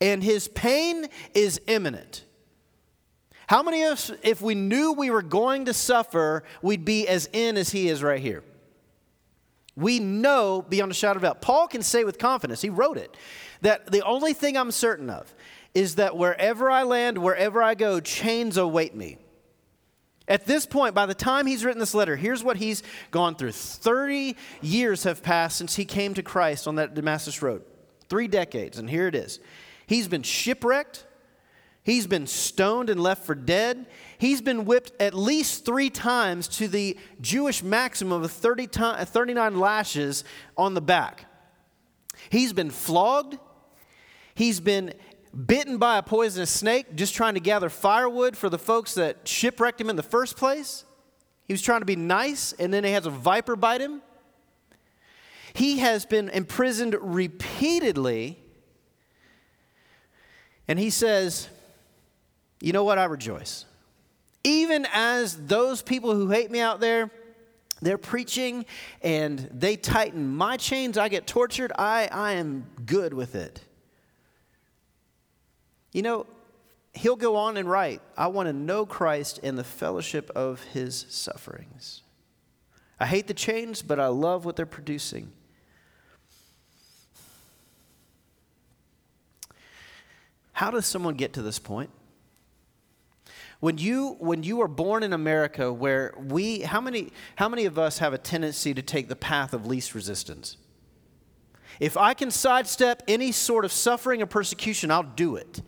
and 0.00 0.22
his 0.22 0.48
pain 0.48 1.06
is 1.34 1.60
imminent. 1.66 2.24
How 3.46 3.62
many 3.62 3.84
of 3.84 3.92
us, 3.92 4.10
if 4.22 4.40
we 4.42 4.54
knew 4.54 4.92
we 4.92 5.10
were 5.10 5.22
going 5.22 5.66
to 5.66 5.74
suffer, 5.74 6.42
we'd 6.62 6.84
be 6.84 7.06
as 7.06 7.28
in 7.32 7.56
as 7.56 7.70
he 7.70 7.88
is 7.88 8.02
right 8.02 8.20
here? 8.20 8.42
We 9.76 10.00
know 10.00 10.64
beyond 10.68 10.90
a 10.90 10.94
shadow 10.94 11.18
of 11.18 11.22
doubt. 11.22 11.42
Paul 11.42 11.68
can 11.68 11.82
say 11.82 12.02
with 12.02 12.18
confidence, 12.18 12.62
he 12.62 12.70
wrote 12.70 12.96
it, 12.96 13.16
that 13.60 13.92
the 13.92 14.04
only 14.04 14.32
thing 14.32 14.56
I'm 14.56 14.70
certain 14.70 15.10
of 15.10 15.32
is 15.74 15.96
that 15.96 16.16
wherever 16.16 16.70
I 16.70 16.82
land, 16.82 17.18
wherever 17.18 17.62
I 17.62 17.74
go, 17.74 18.00
chains 18.00 18.56
await 18.56 18.94
me. 18.94 19.18
At 20.28 20.46
this 20.46 20.66
point, 20.66 20.94
by 20.94 21.06
the 21.06 21.14
time 21.14 21.46
he's 21.46 21.64
written 21.64 21.78
this 21.78 21.94
letter, 21.94 22.16
here's 22.16 22.42
what 22.42 22.56
he's 22.56 22.82
gone 23.12 23.36
through 23.36 23.52
30 23.52 24.34
years 24.60 25.04
have 25.04 25.22
passed 25.22 25.58
since 25.58 25.76
he 25.76 25.84
came 25.84 26.14
to 26.14 26.22
Christ 26.22 26.66
on 26.66 26.76
that 26.76 26.94
Damascus 26.94 27.42
road. 27.42 27.62
Three 28.08 28.26
decades, 28.26 28.78
and 28.78 28.90
here 28.90 29.06
it 29.06 29.14
is. 29.14 29.38
He's 29.86 30.08
been 30.08 30.22
shipwrecked, 30.22 31.06
he's 31.82 32.06
been 32.06 32.26
stoned 32.26 32.90
and 32.90 33.00
left 33.00 33.24
for 33.24 33.34
dead, 33.34 33.86
he's 34.18 34.40
been 34.40 34.64
whipped 34.64 34.92
at 35.00 35.14
least 35.14 35.64
three 35.64 35.90
times 35.90 36.48
to 36.48 36.68
the 36.68 36.98
Jewish 37.20 37.62
maximum 37.62 38.22
of 38.22 38.32
30 38.32 38.68
uh, 38.78 39.04
39 39.04 39.58
lashes 39.58 40.24
on 40.56 40.74
the 40.74 40.80
back. 40.80 41.26
He's 42.30 42.52
been 42.52 42.70
flogged, 42.70 43.38
he's 44.34 44.60
been 44.60 44.92
bitten 45.46 45.76
by 45.76 45.98
a 45.98 46.02
poisonous 46.02 46.50
snake 46.50 46.96
just 46.96 47.14
trying 47.14 47.34
to 47.34 47.40
gather 47.40 47.68
firewood 47.68 48.36
for 48.36 48.48
the 48.48 48.58
folks 48.58 48.94
that 48.94 49.28
shipwrecked 49.28 49.80
him 49.80 49.90
in 49.90 49.96
the 49.96 50.02
first 50.02 50.36
place. 50.36 50.84
He 51.44 51.52
was 51.52 51.62
trying 51.62 51.80
to 51.80 51.86
be 51.86 51.96
nice, 51.96 52.52
and 52.54 52.74
then 52.74 52.82
he 52.82 52.90
has 52.90 53.06
a 53.06 53.10
viper 53.10 53.54
bite 53.54 53.80
him. 53.80 54.02
He 55.54 55.78
has 55.78 56.04
been 56.04 56.28
imprisoned 56.28 56.96
repeatedly. 57.00 58.38
And 60.68 60.78
he 60.78 60.90
says, 60.90 61.48
You 62.60 62.72
know 62.72 62.84
what? 62.84 62.98
I 62.98 63.04
rejoice. 63.04 63.64
Even 64.44 64.86
as 64.92 65.36
those 65.46 65.82
people 65.82 66.14
who 66.14 66.30
hate 66.30 66.50
me 66.50 66.60
out 66.60 66.80
there, 66.80 67.10
they're 67.82 67.98
preaching 67.98 68.64
and 69.02 69.38
they 69.52 69.76
tighten 69.76 70.28
my 70.28 70.56
chains, 70.56 70.96
I 70.96 71.08
get 71.08 71.26
tortured, 71.26 71.72
I, 71.76 72.08
I 72.10 72.32
am 72.32 72.66
good 72.86 73.12
with 73.12 73.34
it. 73.34 73.60
You 75.92 76.02
know, 76.02 76.26
he'll 76.94 77.16
go 77.16 77.36
on 77.36 77.56
and 77.56 77.68
write, 77.68 78.00
I 78.16 78.28
want 78.28 78.48
to 78.48 78.52
know 78.52 78.86
Christ 78.86 79.40
and 79.42 79.58
the 79.58 79.64
fellowship 79.64 80.30
of 80.34 80.62
his 80.64 81.06
sufferings. 81.08 82.02
I 82.98 83.06
hate 83.06 83.26
the 83.26 83.34
chains, 83.34 83.82
but 83.82 84.00
I 84.00 84.06
love 84.08 84.44
what 84.44 84.56
they're 84.56 84.64
producing. 84.64 85.30
How 90.56 90.70
does 90.70 90.86
someone 90.86 91.16
get 91.16 91.34
to 91.34 91.42
this 91.42 91.58
point? 91.58 91.90
When 93.60 93.76
you, 93.76 94.16
when 94.20 94.42
you 94.42 94.62
are 94.62 94.68
born 94.68 95.02
in 95.02 95.12
America, 95.12 95.70
where 95.70 96.14
we, 96.16 96.60
how 96.60 96.80
many, 96.80 97.12
how 97.36 97.50
many 97.50 97.66
of 97.66 97.78
us 97.78 97.98
have 97.98 98.14
a 98.14 98.18
tendency 98.18 98.72
to 98.72 98.80
take 98.80 99.08
the 99.08 99.16
path 99.16 99.52
of 99.52 99.66
least 99.66 99.94
resistance? 99.94 100.56
If 101.78 101.98
I 101.98 102.14
can 102.14 102.30
sidestep 102.30 103.02
any 103.06 103.32
sort 103.32 103.66
of 103.66 103.72
suffering 103.72 104.22
or 104.22 104.26
persecution, 104.26 104.90
I'll 104.90 105.02
do 105.02 105.36
it. 105.36 105.60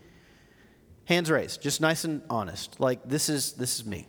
Hands 1.04 1.30
raised, 1.30 1.60
just 1.60 1.82
nice 1.82 2.04
and 2.04 2.22
honest. 2.30 2.80
Like 2.80 3.06
this 3.06 3.28
is 3.28 3.52
this 3.52 3.78
is 3.78 3.84
me. 3.84 4.06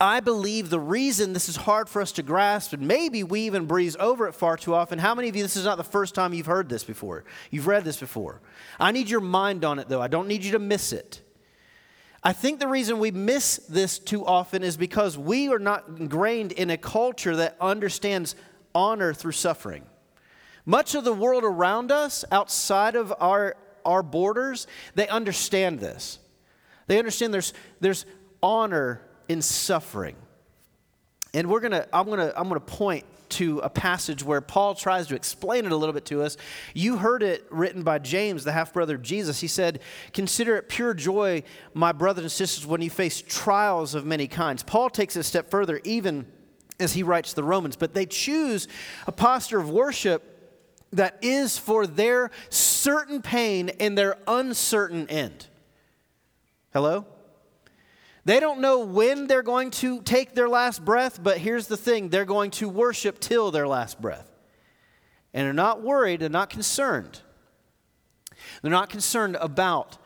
I 0.00 0.20
believe 0.20 0.70
the 0.70 0.80
reason 0.80 1.32
this 1.32 1.48
is 1.48 1.56
hard 1.56 1.88
for 1.88 2.02
us 2.02 2.12
to 2.12 2.22
grasp, 2.22 2.72
and 2.72 2.86
maybe 2.86 3.22
we 3.22 3.42
even 3.42 3.66
breeze 3.66 3.96
over 4.00 4.26
it 4.26 4.34
far 4.34 4.56
too 4.56 4.74
often. 4.74 4.98
How 4.98 5.14
many 5.14 5.28
of 5.28 5.36
you, 5.36 5.42
this 5.42 5.56
is 5.56 5.64
not 5.64 5.76
the 5.76 5.84
first 5.84 6.14
time 6.14 6.34
you've 6.34 6.46
heard 6.46 6.68
this 6.68 6.82
before? 6.82 7.24
You've 7.50 7.66
read 7.66 7.84
this 7.84 7.98
before. 7.98 8.40
I 8.80 8.90
need 8.90 9.08
your 9.08 9.20
mind 9.20 9.64
on 9.64 9.78
it, 9.78 9.88
though. 9.88 10.02
I 10.02 10.08
don't 10.08 10.26
need 10.26 10.42
you 10.42 10.52
to 10.52 10.58
miss 10.58 10.92
it. 10.92 11.22
I 12.22 12.32
think 12.32 12.58
the 12.58 12.68
reason 12.68 12.98
we 12.98 13.10
miss 13.12 13.58
this 13.68 13.98
too 13.98 14.26
often 14.26 14.62
is 14.62 14.76
because 14.76 15.16
we 15.16 15.48
are 15.48 15.58
not 15.58 15.86
ingrained 15.86 16.52
in 16.52 16.70
a 16.70 16.76
culture 16.76 17.36
that 17.36 17.56
understands 17.60 18.34
honor 18.74 19.14
through 19.14 19.32
suffering. 19.32 19.84
Much 20.66 20.94
of 20.94 21.04
the 21.04 21.12
world 21.12 21.44
around 21.44 21.92
us, 21.92 22.24
outside 22.32 22.96
of 22.96 23.12
our 23.20 23.56
our 23.84 24.02
borders, 24.02 24.66
they 24.94 25.08
understand 25.08 25.80
this. 25.80 26.18
They 26.86 26.98
understand 26.98 27.32
there's, 27.32 27.52
there's 27.80 28.06
honor 28.42 29.00
in 29.28 29.42
suffering. 29.42 30.16
And 31.32 31.48
we're 31.48 31.60
gonna, 31.60 31.86
I'm 31.92 32.08
gonna, 32.08 32.32
I'm 32.36 32.48
gonna 32.48 32.60
point 32.60 33.04
to 33.30 33.58
a 33.60 33.70
passage 33.70 34.22
where 34.22 34.40
Paul 34.40 34.74
tries 34.74 35.08
to 35.08 35.16
explain 35.16 35.64
it 35.64 35.72
a 35.72 35.76
little 35.76 35.92
bit 35.92 36.04
to 36.06 36.22
us. 36.22 36.36
You 36.72 36.96
heard 36.98 37.22
it 37.22 37.44
written 37.50 37.82
by 37.82 37.98
James, 37.98 38.44
the 38.44 38.52
half 38.52 38.72
brother 38.72 38.94
of 38.94 39.02
Jesus. 39.02 39.40
He 39.40 39.48
said, 39.48 39.80
Consider 40.12 40.56
it 40.56 40.68
pure 40.68 40.94
joy, 40.94 41.42
my 41.72 41.92
brothers 41.92 42.22
and 42.22 42.32
sisters, 42.32 42.66
when 42.66 42.80
you 42.80 42.90
face 42.90 43.22
trials 43.22 43.94
of 43.94 44.06
many 44.06 44.28
kinds. 44.28 44.62
Paul 44.62 44.88
takes 44.90 45.16
it 45.16 45.20
a 45.20 45.24
step 45.24 45.50
further, 45.50 45.80
even 45.84 46.26
as 46.78 46.92
he 46.92 47.02
writes 47.02 47.32
the 47.32 47.44
Romans, 47.44 47.76
but 47.76 47.94
they 47.94 48.06
choose 48.06 48.68
a 49.06 49.12
posture 49.12 49.58
of 49.58 49.70
worship 49.70 50.30
that 50.92 51.18
is 51.22 51.58
for 51.58 51.86
their 51.86 52.30
certain 52.50 53.20
pain 53.20 53.70
and 53.80 53.98
their 53.98 54.16
uncertain 54.28 55.08
end. 55.08 55.46
Hello? 56.72 57.06
They 58.24 58.40
don't 58.40 58.60
know 58.60 58.80
when 58.80 59.26
they're 59.26 59.42
going 59.42 59.70
to 59.72 60.00
take 60.00 60.34
their 60.34 60.48
last 60.48 60.84
breath, 60.84 61.22
but 61.22 61.38
here's 61.38 61.66
the 61.66 61.76
thing 61.76 62.08
they're 62.08 62.24
going 62.24 62.50
to 62.52 62.68
worship 62.68 63.20
till 63.20 63.50
their 63.50 63.68
last 63.68 64.00
breath. 64.00 64.30
And 65.34 65.46
they're 65.46 65.52
not 65.52 65.82
worried, 65.82 66.20
they're 66.20 66.28
not 66.28 66.50
concerned. 66.50 67.20
They're 68.62 68.70
not 68.70 68.88
concerned 68.88 69.36
about 69.40 69.98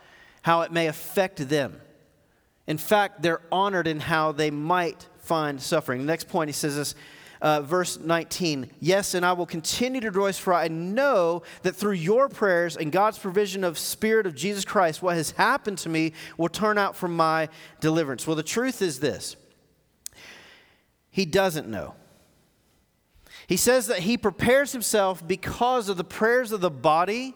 how 0.42 0.62
it 0.62 0.72
may 0.72 0.86
affect 0.86 1.48
them. 1.48 1.80
In 2.66 2.78
fact, 2.78 3.22
they're 3.22 3.42
honored 3.52 3.86
in 3.86 4.00
how 4.00 4.32
they 4.32 4.50
might 4.50 5.06
find 5.18 5.60
suffering. 5.60 6.00
The 6.00 6.06
next 6.06 6.28
point 6.28 6.48
he 6.48 6.52
says 6.52 6.76
this 6.76 6.94
uh, 7.40 7.62
verse 7.62 7.98
19 7.98 8.70
Yes, 8.80 9.14
and 9.14 9.24
I 9.24 9.32
will 9.32 9.46
continue 9.46 10.00
to 10.00 10.08
rejoice, 10.08 10.38
for 10.38 10.54
I 10.54 10.68
know 10.68 11.42
that 11.62 11.76
through 11.76 11.92
your 11.92 12.28
prayers 12.28 12.76
and 12.76 12.92
God's 12.92 13.18
provision 13.18 13.64
of 13.64 13.78
Spirit 13.78 14.26
of 14.26 14.34
Jesus 14.34 14.64
Christ, 14.64 15.02
what 15.02 15.16
has 15.16 15.32
happened 15.32 15.78
to 15.78 15.88
me 15.88 16.12
will 16.36 16.48
turn 16.48 16.78
out 16.78 16.96
for 16.96 17.08
my 17.08 17.48
deliverance. 17.80 18.26
Well, 18.26 18.36
the 18.36 18.42
truth 18.42 18.82
is 18.82 19.00
this 19.00 19.36
He 21.10 21.24
doesn't 21.24 21.68
know. 21.68 21.94
He 23.48 23.56
says 23.56 23.86
that 23.86 24.00
he 24.00 24.18
prepares 24.18 24.72
himself 24.72 25.26
because 25.26 25.88
of 25.88 25.96
the 25.96 26.04
prayers 26.04 26.52
of 26.52 26.60
the 26.60 26.70
body 26.70 27.34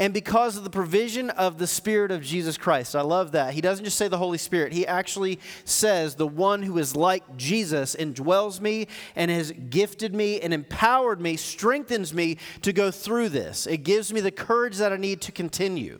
and 0.00 0.14
because 0.14 0.56
of 0.56 0.62
the 0.62 0.70
provision 0.70 1.28
of 1.30 1.58
the 1.58 1.66
Spirit 1.66 2.12
of 2.12 2.22
Jesus 2.22 2.56
Christ. 2.56 2.94
I 2.94 3.00
love 3.00 3.32
that. 3.32 3.54
He 3.54 3.60
doesn't 3.60 3.84
just 3.84 3.98
say 3.98 4.06
the 4.06 4.18
Holy 4.18 4.38
Spirit, 4.38 4.72
he 4.72 4.86
actually 4.86 5.40
says, 5.64 6.14
The 6.14 6.26
one 6.26 6.62
who 6.62 6.78
is 6.78 6.94
like 6.94 7.36
Jesus 7.36 7.96
indwells 7.96 8.60
me 8.60 8.86
and 9.16 9.30
has 9.30 9.52
gifted 9.52 10.14
me 10.14 10.40
and 10.40 10.54
empowered 10.54 11.20
me, 11.20 11.36
strengthens 11.36 12.14
me 12.14 12.38
to 12.62 12.72
go 12.72 12.90
through 12.92 13.30
this. 13.30 13.66
It 13.66 13.78
gives 13.78 14.12
me 14.12 14.20
the 14.20 14.30
courage 14.30 14.76
that 14.76 14.92
I 14.92 14.96
need 14.96 15.20
to 15.22 15.32
continue. 15.32 15.98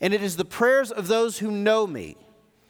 And 0.00 0.14
it 0.14 0.22
is 0.22 0.36
the 0.36 0.44
prayers 0.44 0.92
of 0.92 1.08
those 1.08 1.38
who 1.38 1.50
know 1.50 1.86
me. 1.86 2.16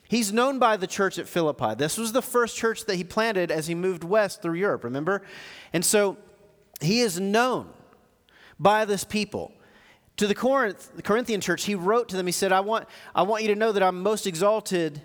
He's 0.08 0.32
known 0.32 0.58
by 0.58 0.76
the 0.76 0.86
church 0.86 1.18
at 1.18 1.28
Philippi. 1.28 1.74
This 1.74 1.96
was 1.96 2.12
the 2.12 2.20
first 2.20 2.56
church 2.56 2.84
that 2.84 2.96
he 2.96 3.04
planted 3.04 3.50
as 3.50 3.66
he 3.66 3.74
moved 3.74 4.04
west 4.04 4.42
through 4.42 4.54
Europe, 4.54 4.84
remember? 4.84 5.22
And 5.72 5.84
so 5.84 6.18
he 6.80 7.00
is 7.00 7.18
known 7.18 7.70
by 8.58 8.84
this 8.84 9.04
people. 9.04 9.52
To 10.22 10.28
the, 10.28 10.36
Corinth, 10.36 10.92
the 10.94 11.02
Corinthian 11.02 11.40
church, 11.40 11.64
he 11.64 11.74
wrote 11.74 12.10
to 12.10 12.16
them, 12.16 12.26
he 12.26 12.32
said, 12.32 12.52
I 12.52 12.60
want, 12.60 12.86
I 13.12 13.22
want 13.22 13.42
you 13.42 13.48
to 13.48 13.56
know 13.56 13.72
that 13.72 13.82
I'm 13.82 14.04
most 14.04 14.28
exalted, 14.28 15.02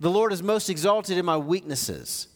the 0.00 0.08
Lord 0.08 0.32
is 0.32 0.42
most 0.42 0.70
exalted 0.70 1.18
in 1.18 1.26
my 1.26 1.36
weaknesses. 1.36 2.28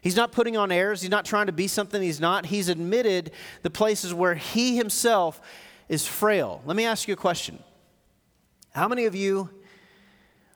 He's 0.00 0.16
not 0.16 0.32
putting 0.32 0.56
on 0.56 0.72
airs, 0.72 1.02
he's 1.02 1.10
not 1.12 1.24
trying 1.24 1.46
to 1.46 1.52
be 1.52 1.68
something 1.68 2.02
he's 2.02 2.18
not. 2.18 2.46
He's 2.46 2.68
admitted 2.68 3.30
the 3.62 3.70
places 3.70 4.12
where 4.12 4.34
he 4.34 4.76
himself 4.76 5.40
is 5.88 6.04
frail. 6.04 6.62
Let 6.66 6.76
me 6.76 6.84
ask 6.84 7.06
you 7.06 7.14
a 7.14 7.16
question. 7.16 7.62
How 8.74 8.88
many 8.88 9.04
of 9.04 9.14
you 9.14 9.48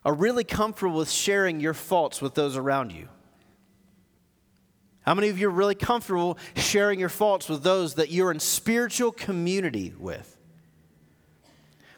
are 0.04 0.12
really 0.12 0.42
comfortable 0.42 0.98
with 0.98 1.08
sharing 1.08 1.60
your 1.60 1.74
faults 1.74 2.20
with 2.20 2.34
those 2.34 2.56
around 2.56 2.90
you? 2.90 3.08
How 5.02 5.14
many 5.14 5.28
of 5.28 5.38
you 5.38 5.46
are 5.46 5.52
really 5.52 5.76
comfortable 5.76 6.36
sharing 6.56 6.98
your 6.98 7.10
faults 7.10 7.48
with 7.48 7.62
those 7.62 7.94
that 7.94 8.10
you're 8.10 8.32
in 8.32 8.40
spiritual 8.40 9.12
community 9.12 9.94
with? 9.96 10.35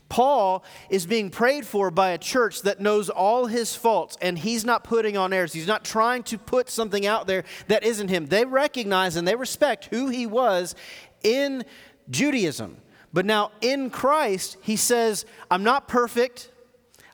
Paul 0.08 0.64
is 0.88 1.06
being 1.06 1.30
prayed 1.30 1.66
for 1.66 1.90
by 1.90 2.10
a 2.10 2.18
church 2.18 2.62
that 2.62 2.80
knows 2.80 3.10
all 3.10 3.46
his 3.46 3.74
faults, 3.74 4.16
and 4.20 4.38
he's 4.38 4.64
not 4.64 4.84
putting 4.84 5.16
on 5.16 5.32
airs. 5.32 5.52
He's 5.52 5.66
not 5.66 5.84
trying 5.84 6.22
to 6.24 6.38
put 6.38 6.70
something 6.70 7.06
out 7.06 7.26
there 7.26 7.44
that 7.68 7.84
isn't 7.84 8.08
him. 8.08 8.26
They 8.26 8.44
recognize 8.44 9.16
and 9.16 9.28
they 9.28 9.36
respect 9.36 9.86
who 9.86 10.08
he 10.08 10.26
was 10.26 10.74
in 11.22 11.64
Judaism. 12.10 12.78
But 13.12 13.26
now 13.26 13.52
in 13.60 13.90
Christ, 13.90 14.56
he 14.60 14.76
says, 14.76 15.26
I'm 15.50 15.62
not 15.62 15.88
perfect. 15.88 16.50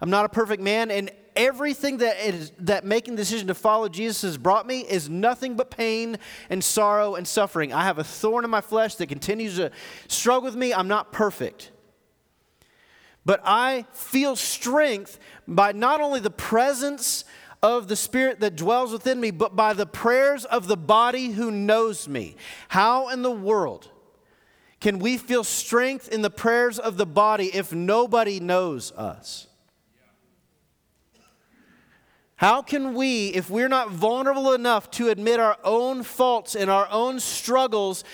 I'm 0.00 0.10
not 0.10 0.24
a 0.24 0.28
perfect 0.28 0.62
man, 0.62 0.90
and 0.90 1.10
everything 1.36 1.98
that 1.98 2.16
is 2.24 2.52
that 2.60 2.84
making 2.84 3.14
the 3.14 3.22
decision 3.22 3.48
to 3.48 3.54
follow 3.54 3.88
Jesus 3.88 4.22
has 4.22 4.38
brought 4.38 4.66
me 4.66 4.80
is 4.80 5.08
nothing 5.08 5.56
but 5.56 5.70
pain 5.70 6.18
and 6.50 6.62
sorrow 6.62 7.14
and 7.14 7.26
suffering. 7.26 7.72
I 7.72 7.84
have 7.84 7.98
a 7.98 8.04
thorn 8.04 8.44
in 8.44 8.50
my 8.50 8.60
flesh 8.60 8.96
that 8.96 9.08
continues 9.08 9.56
to 9.56 9.70
struggle 10.08 10.44
with 10.44 10.56
me. 10.56 10.72
I'm 10.72 10.88
not 10.88 11.12
perfect. 11.12 11.70
But 13.24 13.40
I 13.44 13.86
feel 13.92 14.36
strength 14.36 15.18
by 15.48 15.72
not 15.72 16.00
only 16.00 16.20
the 16.20 16.30
presence 16.30 17.24
of 17.62 17.88
the 17.88 17.96
Spirit 17.96 18.40
that 18.40 18.56
dwells 18.56 18.92
within 18.92 19.18
me, 19.18 19.30
but 19.30 19.56
by 19.56 19.72
the 19.72 19.86
prayers 19.86 20.44
of 20.44 20.66
the 20.66 20.76
body 20.76 21.30
who 21.30 21.50
knows 21.50 22.06
me. 22.06 22.36
How 22.68 23.08
in 23.08 23.22
the 23.22 23.30
world 23.30 23.90
can 24.80 24.98
we 24.98 25.16
feel 25.16 25.44
strength 25.44 26.10
in 26.10 26.20
the 26.20 26.28
prayers 26.28 26.78
of 26.78 26.98
the 26.98 27.06
body 27.06 27.46
if 27.54 27.72
nobody 27.72 28.38
knows 28.38 28.92
us? 28.92 29.46
How 32.36 32.60
can 32.60 32.92
we, 32.92 33.28
if 33.28 33.48
we're 33.48 33.68
not 33.68 33.88
vulnerable 33.88 34.52
enough 34.52 34.90
to 34.92 35.08
admit 35.08 35.40
our 35.40 35.56
own 35.64 36.02
faults 36.02 36.54
and 36.54 36.68
our 36.68 36.86
own 36.90 37.18
struggles 37.20 38.04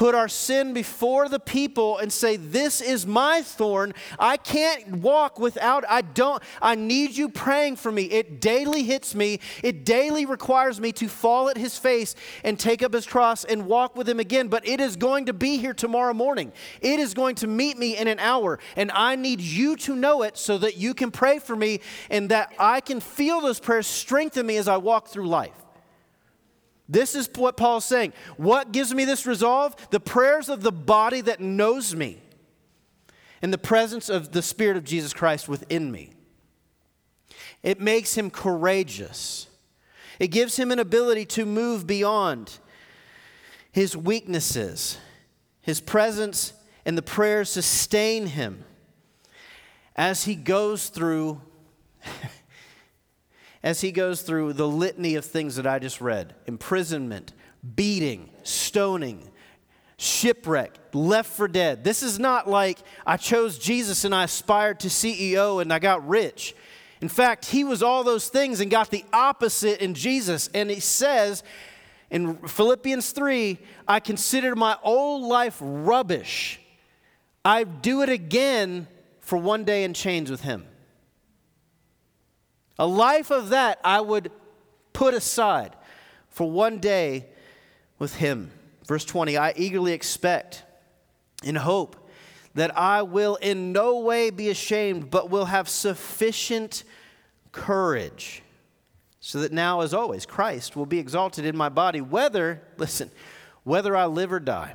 put 0.00 0.14
our 0.14 0.28
sin 0.28 0.72
before 0.72 1.28
the 1.28 1.38
people 1.38 1.98
and 1.98 2.10
say, 2.10 2.34
This 2.34 2.80
is 2.80 3.06
my 3.06 3.42
thorn. 3.42 3.92
I 4.18 4.38
can't 4.38 4.96
walk 4.96 5.38
without, 5.38 5.84
I 5.90 6.00
don't, 6.00 6.42
I 6.62 6.74
need 6.74 7.14
you 7.18 7.28
praying 7.28 7.76
for 7.76 7.92
me. 7.92 8.04
It 8.04 8.40
daily 8.40 8.82
hits 8.82 9.14
me. 9.14 9.40
It 9.62 9.84
daily 9.84 10.24
requires 10.24 10.80
me 10.80 10.90
to 10.92 11.06
fall 11.06 11.50
at 11.50 11.58
his 11.58 11.76
face 11.76 12.14
and 12.44 12.58
take 12.58 12.82
up 12.82 12.94
his 12.94 13.06
cross 13.06 13.44
and 13.44 13.66
walk 13.66 13.94
with 13.94 14.08
him 14.08 14.20
again. 14.20 14.48
But 14.48 14.66
it 14.66 14.80
is 14.80 14.96
going 14.96 15.26
to 15.26 15.34
be 15.34 15.58
here 15.58 15.74
tomorrow 15.74 16.14
morning. 16.14 16.54
It 16.80 16.98
is 16.98 17.12
going 17.12 17.34
to 17.34 17.46
meet 17.46 17.76
me 17.76 17.98
in 17.98 18.08
an 18.08 18.20
hour. 18.20 18.58
And 18.76 18.90
I 18.92 19.16
need 19.16 19.42
you 19.42 19.76
to 19.76 19.94
know 19.94 20.22
it 20.22 20.38
so 20.38 20.56
that 20.56 20.78
you 20.78 20.94
can 20.94 21.10
pray 21.10 21.40
for 21.40 21.54
me 21.54 21.80
and 22.08 22.30
that 22.30 22.54
I 22.58 22.80
can 22.80 23.00
feel 23.00 23.42
those 23.42 23.60
prayers 23.60 23.86
strengthen 23.86 24.46
me 24.46 24.56
as 24.56 24.66
I 24.66 24.78
walk 24.78 25.08
through 25.08 25.28
life. 25.28 25.69
This 26.90 27.14
is 27.14 27.30
what 27.36 27.56
Paul's 27.56 27.84
saying. 27.84 28.12
What 28.36 28.72
gives 28.72 28.92
me 28.92 29.04
this 29.04 29.24
resolve? 29.24 29.76
The 29.90 30.00
prayers 30.00 30.48
of 30.48 30.62
the 30.62 30.72
body 30.72 31.20
that 31.20 31.40
knows 31.40 31.94
me 31.94 32.20
and 33.40 33.52
the 33.52 33.58
presence 33.58 34.08
of 34.08 34.32
the 34.32 34.42
Spirit 34.42 34.76
of 34.76 34.82
Jesus 34.82 35.12
Christ 35.12 35.48
within 35.48 35.92
me. 35.92 36.10
It 37.62 37.80
makes 37.80 38.14
him 38.16 38.28
courageous. 38.28 39.46
It 40.18 40.28
gives 40.28 40.56
him 40.56 40.72
an 40.72 40.80
ability 40.80 41.26
to 41.26 41.46
move 41.46 41.86
beyond 41.86 42.58
his 43.70 43.96
weaknesses. 43.96 44.98
His 45.62 45.80
presence 45.80 46.54
and 46.84 46.98
the 46.98 47.02
prayers 47.02 47.50
sustain 47.50 48.26
him 48.26 48.64
as 49.94 50.24
he 50.24 50.34
goes 50.34 50.88
through 50.88 51.40
as 53.62 53.80
he 53.80 53.92
goes 53.92 54.22
through 54.22 54.54
the 54.54 54.68
litany 54.68 55.14
of 55.14 55.24
things 55.24 55.56
that 55.56 55.66
I 55.66 55.78
just 55.78 56.00
read 56.00 56.34
imprisonment, 56.46 57.32
beating, 57.74 58.30
stoning, 58.42 59.30
shipwreck, 59.96 60.72
left 60.94 61.30
for 61.30 61.46
dead. 61.46 61.84
This 61.84 62.02
is 62.02 62.18
not 62.18 62.48
like 62.48 62.78
I 63.06 63.18
chose 63.18 63.58
Jesus 63.58 64.04
and 64.04 64.14
I 64.14 64.24
aspired 64.24 64.80
to 64.80 64.88
CEO 64.88 65.60
and 65.60 65.72
I 65.72 65.78
got 65.78 66.06
rich. 66.08 66.54
In 67.02 67.08
fact, 67.08 67.46
he 67.46 67.64
was 67.64 67.82
all 67.82 68.02
those 68.02 68.28
things 68.28 68.60
and 68.60 68.70
got 68.70 68.90
the 68.90 69.04
opposite 69.12 69.82
in 69.82 69.94
Jesus. 69.94 70.48
And 70.54 70.70
he 70.70 70.80
says 70.80 71.42
in 72.10 72.36
Philippians 72.36 73.12
3 73.12 73.58
I 73.86 74.00
consider 74.00 74.56
my 74.56 74.78
old 74.82 75.22
life 75.22 75.58
rubbish. 75.60 76.60
I 77.44 77.64
do 77.64 78.02
it 78.02 78.08
again 78.08 78.86
for 79.20 79.36
one 79.36 79.64
day 79.64 79.84
in 79.84 79.94
chains 79.94 80.30
with 80.30 80.42
him. 80.42 80.66
A 82.80 82.86
life 82.86 83.30
of 83.30 83.50
that 83.50 83.78
I 83.84 84.00
would 84.00 84.32
put 84.94 85.12
aside 85.12 85.76
for 86.30 86.50
one 86.50 86.78
day 86.78 87.26
with 87.98 88.14
Him. 88.14 88.50
Verse 88.86 89.04
20 89.04 89.36
I 89.36 89.52
eagerly 89.54 89.92
expect 89.92 90.64
and 91.44 91.58
hope 91.58 92.08
that 92.54 92.76
I 92.78 93.02
will 93.02 93.36
in 93.36 93.72
no 93.72 93.98
way 93.98 94.30
be 94.30 94.48
ashamed, 94.48 95.10
but 95.10 95.28
will 95.28 95.44
have 95.44 95.68
sufficient 95.68 96.84
courage, 97.52 98.42
so 99.20 99.40
that 99.40 99.52
now, 99.52 99.82
as 99.82 99.92
always, 99.92 100.24
Christ 100.24 100.74
will 100.74 100.86
be 100.86 100.98
exalted 100.98 101.44
in 101.44 101.58
my 101.58 101.68
body, 101.68 102.00
whether, 102.00 102.62
listen, 102.78 103.10
whether 103.62 103.94
I 103.94 104.06
live 104.06 104.32
or 104.32 104.40
die. 104.40 104.74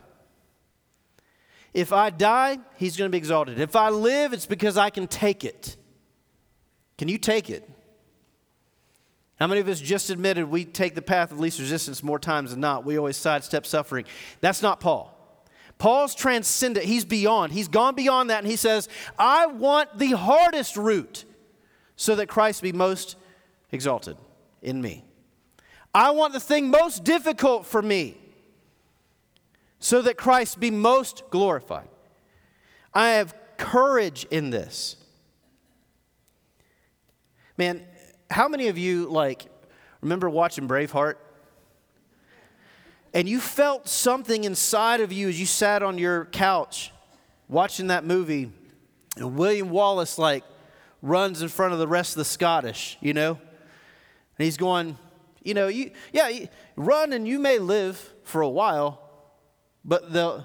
If 1.74 1.92
I 1.92 2.12
die, 2.12 2.60
he's 2.78 2.96
going 2.98 3.10
to 3.10 3.12
be 3.12 3.18
exalted. 3.18 3.60
If 3.60 3.76
I 3.76 3.90
live, 3.90 4.32
it's 4.32 4.46
because 4.46 4.78
I 4.78 4.92
can 4.92 5.08
take 5.08 5.44
it. 5.44 5.76
Can 7.00 7.08
you 7.08 7.18
take 7.18 7.50
it? 7.50 7.68
How 9.40 9.48
many 9.48 9.60
of 9.60 9.68
us 9.68 9.82
just 9.82 10.10
admitted 10.10 10.50
we 10.50 10.64
take 10.64 10.96
the 10.96 11.02
path 11.02 11.32
of 11.32 11.40
least 11.40 11.60
resistance 11.60 12.02
more 12.02 12.20
times 12.20 12.52
than 12.52 12.62
not? 12.62 12.86
We 12.86 12.98
always 12.98 13.18
sidestep 13.18 13.66
suffering. 13.66 14.06
That's 14.40 14.62
not 14.62 14.80
Paul. 14.80 15.12
Paul's 15.78 16.16
transcendent. 16.16 16.86
He's 16.86 17.04
beyond. 17.04 17.52
He's 17.52 17.68
gone 17.68 17.96
beyond 17.96 18.30
that, 18.30 18.40
and 18.40 18.48
he 18.48 18.56
says, 18.56 18.88
I 19.20 19.48
want 19.48 20.00
the 20.00 20.12
hardest 20.12 20.78
route 20.78 21.26
so 21.98 22.16
that 22.16 22.28
Christ 22.28 22.62
be 22.62 22.72
most 22.72 23.18
exalted 23.72 24.18
in 24.62 24.82
me. 24.82 25.04
I 25.94 26.12
want 26.12 26.34
the 26.34 26.40
thing 26.40 26.70
most 26.70 27.04
difficult 27.04 27.66
for 27.66 27.82
me 27.82 28.18
so 29.80 30.02
that 30.02 30.18
Christ 30.18 30.60
be 30.60 30.72
most 30.72 31.24
glorified. 31.30 31.88
I 32.94 33.10
have 33.12 33.36
courage 33.58 34.26
in 34.32 34.50
this. 34.50 34.96
Man, 37.58 37.86
how 38.30 38.48
many 38.48 38.68
of 38.68 38.78
you, 38.78 39.08
like, 39.08 39.46
remember 40.02 40.30
watching 40.30 40.68
Braveheart? 40.68 41.16
And 43.14 43.30
you 43.30 43.40
felt 43.40 43.88
something 43.88 44.44
inside 44.44 45.00
of 45.00 45.14
you 45.14 45.30
as 45.30 45.40
you 45.40 45.46
sat 45.46 45.84
on 45.84 45.98
your 45.98 46.26
couch 46.26 46.92
watching 47.48 47.88
that 47.88 48.04
movie, 48.04 48.52
and 49.18 49.38
William 49.38 49.70
Wallace, 49.70 50.18
like, 50.18 50.44
runs 51.02 51.42
in 51.42 51.48
front 51.48 51.74
of 51.74 51.80
the 51.80 51.88
rest 51.88 52.14
of 52.14 52.18
the 52.18 52.26
Scottish, 52.26 52.98
you 53.00 53.14
know? 53.14 53.32
And 53.32 54.44
he's 54.44 54.58
going, 54.58 54.98
you 55.44 55.54
know, 55.54 55.68
you, 55.68 55.92
yeah, 56.12 56.28
you 56.28 56.50
run 56.76 57.14
and 57.14 57.28
you 57.28 57.40
may 57.40 57.60
live 57.60 58.14
for 58.24 58.42
a 58.42 58.50
while, 58.50 59.00
but 59.86 60.12
the, 60.12 60.44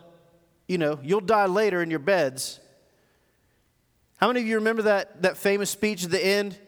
you 0.68 0.78
know, 0.78 1.00
you'll 1.02 1.20
die 1.20 1.46
later 1.46 1.82
in 1.82 1.90
your 1.90 1.98
beds. 1.98 2.60
How 4.18 4.28
many 4.28 4.40
of 4.40 4.46
you 4.46 4.56
remember 4.56 4.82
that, 4.82 5.22
that 5.22 5.38
famous 5.38 5.70
speech 5.70 6.04
at 6.04 6.10
the 6.10 6.24
end? 6.24 6.58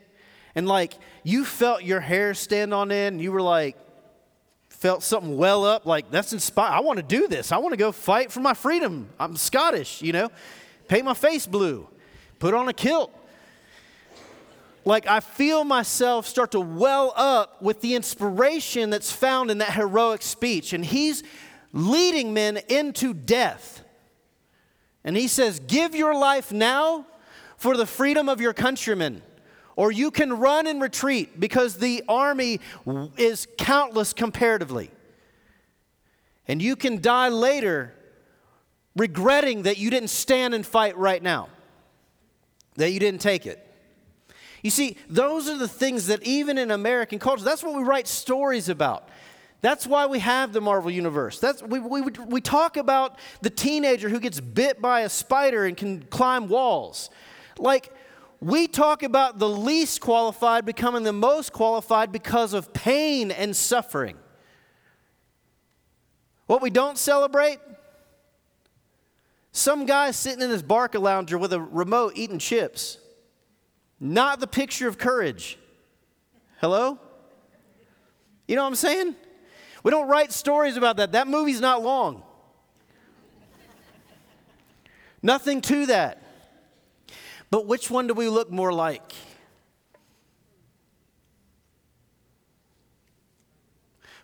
And 0.54 0.66
like 0.66 0.94
you 1.22 1.44
felt 1.44 1.82
your 1.82 2.00
hair 2.00 2.34
stand 2.34 2.74
on 2.74 2.90
end, 2.92 3.14
and 3.14 3.22
you 3.22 3.32
were 3.32 3.42
like, 3.42 3.76
felt 4.68 5.04
something 5.04 5.36
well 5.36 5.64
up, 5.64 5.86
like 5.86 6.10
that's 6.10 6.32
inspired. 6.32 6.72
I 6.72 6.80
want 6.80 6.96
to 6.96 7.04
do 7.04 7.28
this. 7.28 7.52
I 7.52 7.58
want 7.58 7.72
to 7.72 7.76
go 7.76 7.92
fight 7.92 8.32
for 8.32 8.40
my 8.40 8.52
freedom. 8.52 9.08
I'm 9.18 9.36
Scottish, 9.36 10.02
you 10.02 10.12
know, 10.12 10.28
paint 10.88 11.04
my 11.04 11.14
face 11.14 11.46
blue, 11.46 11.88
put 12.40 12.52
on 12.52 12.68
a 12.68 12.72
kilt. 12.72 13.16
Like 14.84 15.06
I 15.06 15.20
feel 15.20 15.62
myself 15.62 16.26
start 16.26 16.50
to 16.52 16.60
well 16.60 17.12
up 17.14 17.62
with 17.62 17.80
the 17.80 17.94
inspiration 17.94 18.90
that's 18.90 19.12
found 19.12 19.52
in 19.52 19.58
that 19.58 19.72
heroic 19.74 20.22
speech. 20.22 20.72
And 20.72 20.84
he's 20.84 21.22
leading 21.72 22.34
men 22.34 22.58
into 22.68 23.14
death. 23.14 23.84
And 25.04 25.16
he 25.16 25.28
says, 25.28 25.60
Give 25.60 25.94
your 25.94 26.14
life 26.14 26.52
now 26.52 27.06
for 27.56 27.76
the 27.76 27.86
freedom 27.86 28.28
of 28.28 28.40
your 28.40 28.52
countrymen. 28.52 29.22
Or 29.76 29.90
you 29.90 30.10
can 30.10 30.34
run 30.34 30.66
and 30.66 30.80
retreat 30.80 31.40
because 31.40 31.76
the 31.76 32.02
army 32.08 32.60
is 33.16 33.46
countless 33.58 34.12
comparatively. 34.12 34.90
And 36.46 36.60
you 36.60 36.76
can 36.76 37.00
die 37.00 37.28
later 37.28 37.94
regretting 38.96 39.62
that 39.62 39.78
you 39.78 39.90
didn't 39.90 40.10
stand 40.10 40.54
and 40.54 40.66
fight 40.66 40.96
right 40.98 41.22
now, 41.22 41.48
that 42.76 42.90
you 42.90 43.00
didn't 43.00 43.20
take 43.22 43.46
it. 43.46 43.66
You 44.62 44.70
see, 44.70 44.96
those 45.08 45.48
are 45.48 45.56
the 45.56 45.68
things 45.68 46.06
that 46.06 46.22
even 46.22 46.58
in 46.58 46.70
American 46.70 47.18
culture, 47.18 47.44
that's 47.44 47.62
what 47.62 47.74
we 47.74 47.82
write 47.82 48.06
stories 48.06 48.68
about. 48.68 49.08
That's 49.60 49.86
why 49.86 50.06
we 50.06 50.18
have 50.18 50.52
the 50.52 50.60
Marvel 50.60 50.90
Universe. 50.90 51.38
That's, 51.38 51.62
we, 51.62 51.78
we, 51.78 52.02
we 52.02 52.40
talk 52.40 52.76
about 52.76 53.18
the 53.40 53.50
teenager 53.50 54.08
who 54.08 54.20
gets 54.20 54.40
bit 54.40 54.82
by 54.82 55.00
a 55.00 55.08
spider 55.08 55.64
and 55.64 55.76
can 55.76 56.02
climb 56.02 56.48
walls. 56.48 57.10
Like, 57.58 57.92
we 58.42 58.66
talk 58.66 59.04
about 59.04 59.38
the 59.38 59.48
least 59.48 60.00
qualified 60.00 60.66
becoming 60.66 61.04
the 61.04 61.12
most 61.12 61.52
qualified 61.52 62.10
because 62.10 62.54
of 62.54 62.72
pain 62.72 63.30
and 63.30 63.54
suffering. 63.54 64.16
What 66.48 66.60
we 66.60 66.68
don't 66.68 66.98
celebrate? 66.98 67.60
Some 69.52 69.86
guy 69.86 70.10
sitting 70.10 70.42
in 70.42 70.50
his 70.50 70.64
Barcalounger 70.64 71.38
with 71.38 71.52
a 71.52 71.60
remote 71.60 72.14
eating 72.16 72.40
chips. 72.40 72.98
Not 74.00 74.40
the 74.40 74.48
picture 74.48 74.88
of 74.88 74.98
courage. 74.98 75.56
Hello? 76.60 76.98
You 78.48 78.56
know 78.56 78.62
what 78.62 78.68
I'm 78.70 78.74
saying? 78.74 79.14
We 79.84 79.92
don't 79.92 80.08
write 80.08 80.32
stories 80.32 80.76
about 80.76 80.96
that. 80.96 81.12
That 81.12 81.28
movie's 81.28 81.60
not 81.60 81.80
long. 81.80 82.24
Nothing 85.22 85.60
to 85.60 85.86
that. 85.86 86.21
But 87.52 87.66
which 87.66 87.90
one 87.90 88.06
do 88.06 88.14
we 88.14 88.30
look 88.30 88.50
more 88.50 88.72
like? 88.72 89.12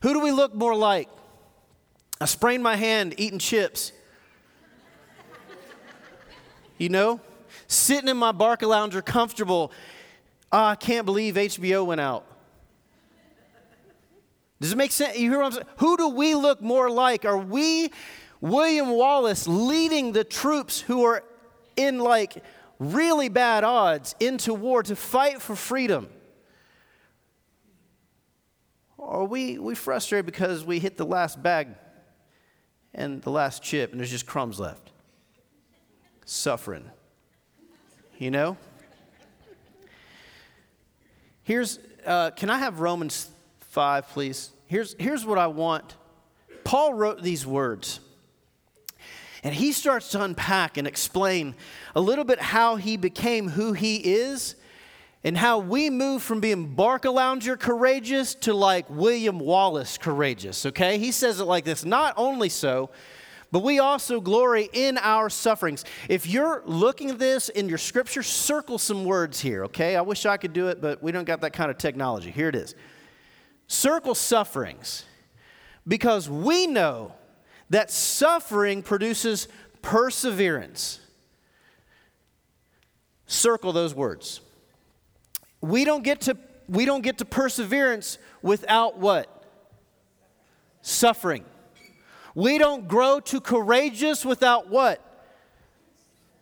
Who 0.01 0.14
do 0.14 0.21
we 0.21 0.33
look 0.33 0.55
more 0.55 0.75
like? 0.75 1.11
I 2.19 2.25
sprained 2.25 2.62
my 2.62 2.75
hand 2.75 3.14
eating 3.19 3.38
chips. 3.38 3.93
You 6.79 6.88
know? 6.88 7.21
Sitting 7.67 8.09
in 8.09 8.17
my 8.17 8.33
Barcalounger 8.33 9.05
comfortable. 9.05 9.73
Oh, 10.51 10.64
I 10.64 10.77
can't 10.77 11.05
believe 11.05 11.35
HBO 11.35 11.85
went 11.85 12.01
out. 12.01 12.25
Does 14.59 14.73
it 14.73 14.77
make 14.77 14.91
sense? 14.91 15.19
You 15.19 15.29
hear 15.29 15.41
what 15.41 15.45
I'm 15.45 15.53
saying? 15.53 15.67
Who 15.77 15.99
do 15.99 16.09
we 16.09 16.35
look 16.35 16.62
more 16.62 16.91
like? 16.91 17.27
Are 17.27 17.37
we 17.37 17.91
William 18.41 18.88
Wallace 18.88 19.47
leading 19.47 20.12
the 20.12 20.25
troops 20.25 20.81
who 20.81 21.05
are 21.05 21.23
in 21.77 21.99
like 21.99 22.43
really 22.79 23.29
bad 23.29 23.64
odds 23.64 24.14
into 24.21 24.55
war 24.55 24.83
to 24.83 24.97
fight 24.97 25.43
for 25.43 25.57
freedom? 25.57 26.09
Or 28.97 29.23
are 29.23 29.25
we, 29.25 29.59
we 29.59 29.75
frustrated 29.75 30.27
because 30.27 30.64
we 30.64 30.79
hit 30.79 30.97
the 30.97 31.07
last 31.07 31.43
bag 31.43 31.69
and 32.95 33.23
the 33.23 33.31
last 33.31 33.62
chip 33.62 33.91
and 33.91 34.01
there's 34.01 34.11
just 34.11 34.27
crumbs 34.27 34.61
left? 34.61 34.91
Suffering. 36.25 36.85
You 38.19 38.31
know? 38.31 38.57
Here's, 41.43 41.79
uh, 42.05 42.33
can 42.33 42.51
I 42.51 42.59
have 42.59 42.81
Romans 42.81 43.31
5, 43.61 44.09
please? 44.09 44.51
Here's, 44.67 44.95
here's 44.99 45.25
what 45.25 45.38
I 45.38 45.47
want. 45.47 45.95
Paul 46.64 46.93
wrote 46.93 47.23
these 47.23 47.47
words. 47.47 48.01
And 49.42 49.55
he 49.55 49.72
starts 49.72 50.11
to 50.11 50.22
unpack 50.22 50.77
and 50.77 50.87
explain 50.87 51.55
a 51.94 52.01
little 52.01 52.24
bit 52.24 52.40
how 52.40 52.77
he 52.77 52.96
became 52.96 53.48
who 53.48 53.72
he 53.72 53.96
is 53.96 54.57
and 55.24 55.37
how 55.37 55.59
we 55.59 55.90
move 55.90 56.22
from 56.22 56.40
being 56.40 56.74
Barcalounger 56.77 57.59
courageous 57.59 58.35
to 58.37 58.55
like 58.55 58.88
William 58.88 59.38
Wallace 59.38 59.98
courageous, 59.98 60.66
okay? 60.66 60.98
He 60.98 61.12
says 61.12 61.40
it 61.40 61.44
like 61.44 61.64
this 61.64 61.85
Not 61.85 62.14
only 62.16 62.48
so, 62.48 62.90
but 63.51 63.61
we 63.61 63.79
also 63.79 64.20
glory 64.20 64.68
in 64.72 64.98
our 64.98 65.31
sufferings. 65.31 65.85
If 66.09 66.27
you're 66.27 66.62
looking 66.66 67.11
at 67.11 67.18
this 67.18 67.48
in 67.48 67.68
your 67.68 67.79
scripture, 67.79 68.22
circle 68.22 68.79
some 68.79 69.05
words 69.05 69.40
here, 69.40 69.64
okay? 69.64 69.96
I 69.96 70.03
wish 70.03 70.27
I 70.27 70.37
could 70.37 70.53
do 70.53 70.68
it, 70.68 70.81
but 70.81 71.03
we 71.03 71.12
don't 71.12 71.24
got 71.24 71.40
that 71.40 71.53
kind 71.53 71.70
of 71.70 71.79
technology. 71.79 72.31
Here 72.31 72.48
it 72.48 72.55
is. 72.55 72.74
Circle 73.66 74.14
sufferings 74.14 75.05
because 75.87 76.29
we 76.29 76.66
know 76.66 77.14
that 77.71 77.91
suffering 77.91 78.83
produces 78.83 79.49
perseverance. 79.83 81.01
Circle 83.27 83.73
those 83.73 83.95
words. 83.95 84.41
We 85.61 85.85
don't 85.85 86.03
get 86.03 86.23
to 86.23 86.37
we 86.69 86.85
don't 86.85 87.03
get 87.03 87.19
to 87.19 87.25
perseverance 87.25 88.19
without 88.43 88.99
what? 88.99 89.45
Suffering. 90.83 91.45
We 92.35 92.59
don't 92.59 92.87
grow 92.87 93.21
to 93.21 93.41
courageous 93.41 94.25
without 94.25 94.69
what? 94.69 95.03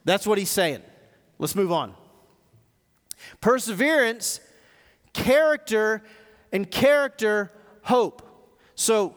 That's 0.04 0.26
what 0.26 0.38
he's 0.38 0.50
saying. 0.50 0.82
Let's 1.38 1.54
move 1.54 1.72
on. 1.72 1.94
Perseverance, 3.40 4.40
character, 5.12 6.02
and 6.52 6.70
character, 6.70 7.52
hope. 7.82 8.22
So, 8.74 9.16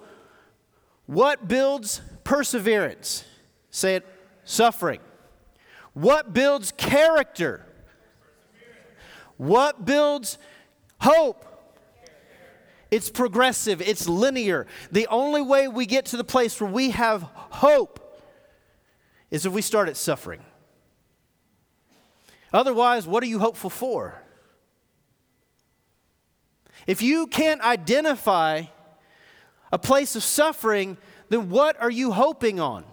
what 1.10 1.48
builds 1.48 2.02
perseverance? 2.24 3.26
Say 3.72 3.96
it 3.96 4.06
suffering. 4.44 5.00
What 5.94 6.36
builds 6.36 6.72
character? 6.72 7.66
What 9.38 9.86
builds 9.86 10.38
hope? 11.02 11.48
It's 12.92 13.10
progressive, 13.10 13.82
it's 13.82 14.08
linear. 14.08 14.68
The 14.92 15.08
only 15.08 15.42
way 15.42 15.68
we 15.68 15.88
get 15.88 16.06
to 16.08 16.18
the 16.18 16.24
place 16.24 16.62
where 16.62 16.70
we 16.70 16.92
have 16.92 17.24
hope 17.24 18.22
is 19.32 19.48
if 19.48 19.52
we 19.52 19.64
start 19.64 19.90
at 19.90 19.98
suffering. 19.98 20.42
Otherwise, 22.54 23.08
what 23.08 23.24
are 23.24 23.28
you 23.28 23.40
hopeful 23.40 23.72
for? 23.72 24.22
If 26.86 27.02
you 27.02 27.26
can't 27.26 27.62
identify 27.62 28.66
a 29.72 29.80
place 29.80 30.16
of 30.16 30.24
suffering, 30.24 30.98
then 31.30 31.50
what 31.50 31.80
are 31.82 31.92
you 31.92 32.12
hoping 32.12 32.60
on? 32.60 32.84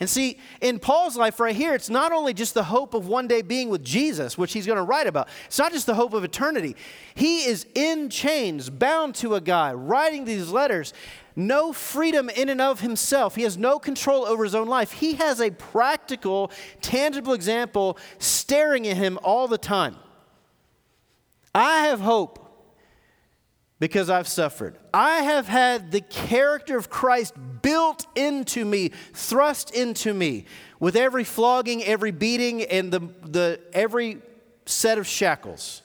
And 0.00 0.08
see, 0.08 0.38
in 0.62 0.78
Paul's 0.78 1.14
life 1.14 1.38
right 1.38 1.54
here, 1.54 1.74
it's 1.74 1.90
not 1.90 2.10
only 2.10 2.32
just 2.32 2.54
the 2.54 2.64
hope 2.64 2.94
of 2.94 3.06
one 3.06 3.28
day 3.28 3.42
being 3.42 3.68
with 3.68 3.84
Jesus, 3.84 4.38
which 4.38 4.54
he's 4.54 4.64
going 4.64 4.78
to 4.78 4.82
write 4.82 5.06
about, 5.06 5.28
it's 5.44 5.58
not 5.58 5.72
just 5.72 5.84
the 5.84 5.94
hope 5.94 6.14
of 6.14 6.24
eternity. 6.24 6.74
He 7.14 7.44
is 7.44 7.66
in 7.74 8.08
chains, 8.08 8.70
bound 8.70 9.14
to 9.16 9.34
a 9.34 9.42
guy, 9.42 9.74
writing 9.74 10.24
these 10.24 10.50
letters. 10.50 10.94
No 11.36 11.74
freedom 11.74 12.30
in 12.30 12.48
and 12.48 12.62
of 12.62 12.80
himself. 12.80 13.36
He 13.36 13.42
has 13.42 13.58
no 13.58 13.78
control 13.78 14.24
over 14.24 14.42
his 14.42 14.54
own 14.54 14.68
life. 14.68 14.92
He 14.92 15.14
has 15.14 15.38
a 15.38 15.50
practical, 15.50 16.50
tangible 16.80 17.34
example 17.34 17.98
staring 18.18 18.86
at 18.86 18.96
him 18.96 19.18
all 19.22 19.48
the 19.48 19.58
time. 19.58 19.96
I 21.54 21.86
have 21.86 22.00
hope 22.00 22.49
because 23.80 24.10
I've 24.10 24.28
suffered. 24.28 24.78
I 24.94 25.22
have 25.22 25.48
had 25.48 25.90
the 25.90 26.02
character 26.02 26.76
of 26.76 26.90
Christ 26.90 27.34
built 27.62 28.06
into 28.14 28.64
me, 28.64 28.90
thrust 29.14 29.74
into 29.74 30.14
me 30.14 30.44
with 30.78 30.94
every 30.94 31.24
flogging, 31.24 31.82
every 31.82 32.12
beating, 32.12 32.62
and 32.62 32.92
the, 32.92 33.00
the, 33.22 33.60
every 33.72 34.18
set 34.66 34.98
of 34.98 35.06
shackles. 35.06 35.82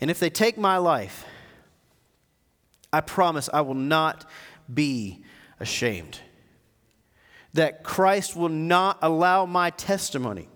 And 0.00 0.10
if 0.10 0.18
they 0.18 0.30
take 0.30 0.56
my 0.56 0.78
life, 0.78 1.26
I 2.92 3.02
promise 3.02 3.50
I 3.52 3.60
will 3.60 3.74
not 3.74 4.24
be 4.72 5.22
ashamed. 5.60 6.20
That 7.52 7.82
Christ 7.82 8.36
will 8.36 8.48
not 8.48 8.98
allow 9.02 9.44
my 9.44 9.68
testimony 9.68 10.48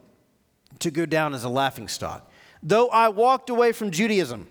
to 0.79 0.91
go 0.91 1.05
down 1.05 1.35
as 1.35 1.45
a 1.45 1.49
laughing 1.51 1.89
stock. 1.89 2.30
Though 2.63 2.89
I 2.89 3.09
walked 3.09 3.51
away 3.51 3.73
from 3.73 3.91
Judaism, 3.91 4.47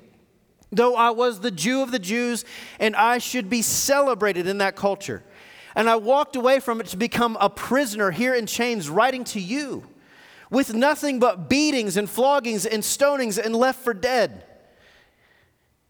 though 0.72 0.96
I 0.96 1.12
was 1.12 1.40
the 1.40 1.52
Jew 1.52 1.82
of 1.82 1.92
the 1.92 2.00
Jews, 2.00 2.46
and 2.80 2.96
I 2.96 3.18
should 3.18 3.50
be 3.50 3.62
celebrated 3.62 4.48
in 4.48 4.60
that 4.60 4.76
culture. 4.76 5.24
And 5.76 5.90
I 5.90 5.96
walked 5.96 6.36
away 6.36 6.60
from 6.60 6.82
it 6.82 6.88
to 6.88 6.98
become 6.98 7.38
a 7.40 7.50
prisoner 7.50 8.12
here 8.12 8.34
in 8.34 8.46
chains, 8.46 8.90
writing 8.90 9.24
to 9.26 9.40
you 9.40 9.86
with 10.50 10.74
nothing 10.74 11.20
but 11.20 11.48
beatings 11.48 11.96
and 11.96 12.10
floggings 12.10 12.66
and 12.66 12.82
stonings 12.82 13.38
and 13.38 13.56
left 13.56 13.84
for 13.84 13.94
dead. 13.94 14.44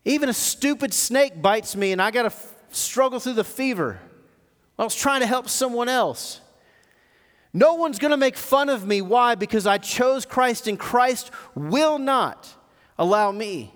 Even 0.05 0.29
a 0.29 0.33
stupid 0.33 0.93
snake 0.93 1.41
bites 1.41 1.75
me, 1.75 1.91
and 1.91 2.01
I 2.01 2.11
got 2.11 2.23
to 2.23 2.27
f- 2.27 2.53
struggle 2.71 3.19
through 3.19 3.33
the 3.33 3.43
fever. 3.43 3.99
I 4.77 4.83
was 4.83 4.95
trying 4.95 5.21
to 5.21 5.27
help 5.27 5.49
someone 5.49 5.89
else. 5.89 6.41
No 7.53 7.73
one's 7.73 7.97
going 7.97 8.11
to 8.11 8.17
make 8.17 8.37
fun 8.37 8.69
of 8.69 8.85
me. 8.85 9.01
Why? 9.01 9.35
Because 9.35 9.65
I 9.65 9.79
chose 9.79 10.25
Christ, 10.25 10.67
and 10.67 10.77
Christ 10.77 11.31
will 11.55 11.97
not 11.97 12.47
allow 12.97 13.31
me 13.31 13.73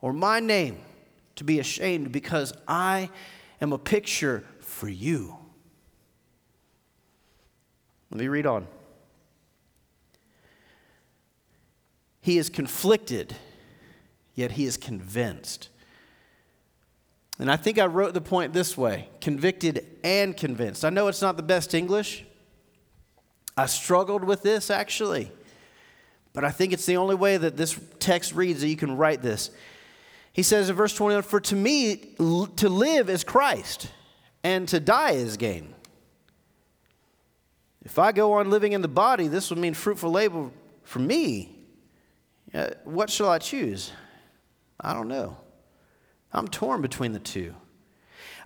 or 0.00 0.12
my 0.12 0.40
name 0.40 0.78
to 1.36 1.44
be 1.44 1.58
ashamed 1.58 2.12
because 2.12 2.52
I 2.68 3.10
am 3.60 3.72
a 3.72 3.78
picture 3.78 4.44
for 4.60 4.88
you. 4.88 5.36
Let 8.10 8.20
me 8.20 8.28
read 8.28 8.46
on. 8.46 8.66
He 12.20 12.38
is 12.38 12.50
conflicted, 12.50 13.34
yet 14.34 14.52
he 14.52 14.66
is 14.66 14.76
convinced. 14.76 15.68
And 17.38 17.50
I 17.50 17.56
think 17.56 17.78
I 17.78 17.86
wrote 17.86 18.12
the 18.12 18.20
point 18.20 18.52
this 18.52 18.76
way 18.76 19.08
convicted 19.20 19.86
and 20.04 20.36
convinced. 20.36 20.84
I 20.84 20.90
know 20.90 21.08
it's 21.08 21.22
not 21.22 21.36
the 21.36 21.42
best 21.42 21.74
English. 21.74 22.24
I 23.60 23.66
struggled 23.66 24.24
with 24.24 24.42
this 24.42 24.70
actually, 24.70 25.30
but 26.32 26.46
I 26.46 26.50
think 26.50 26.72
it's 26.72 26.86
the 26.86 26.96
only 26.96 27.14
way 27.14 27.36
that 27.36 27.58
this 27.58 27.78
text 27.98 28.34
reads 28.34 28.62
that 28.62 28.68
you 28.68 28.76
can 28.76 28.96
write 28.96 29.20
this. 29.20 29.50
He 30.32 30.42
says 30.42 30.70
in 30.70 30.76
verse 30.76 30.94
21 30.94 31.22
For 31.24 31.40
to 31.40 31.56
me, 31.56 31.96
to 32.16 32.68
live 32.70 33.10
is 33.10 33.22
Christ, 33.22 33.90
and 34.42 34.66
to 34.68 34.80
die 34.80 35.12
is 35.12 35.36
gain. 35.36 35.74
If 37.84 37.98
I 37.98 38.12
go 38.12 38.32
on 38.34 38.48
living 38.48 38.72
in 38.72 38.80
the 38.80 38.88
body, 38.88 39.28
this 39.28 39.50
would 39.50 39.58
mean 39.58 39.74
fruitful 39.74 40.10
labor 40.10 40.48
for 40.82 41.00
me. 41.00 41.58
Uh, 42.54 42.68
what 42.84 43.10
shall 43.10 43.28
I 43.28 43.38
choose? 43.38 43.92
I 44.80 44.94
don't 44.94 45.08
know. 45.08 45.36
I'm 46.32 46.48
torn 46.48 46.80
between 46.80 47.12
the 47.12 47.18
two. 47.18 47.54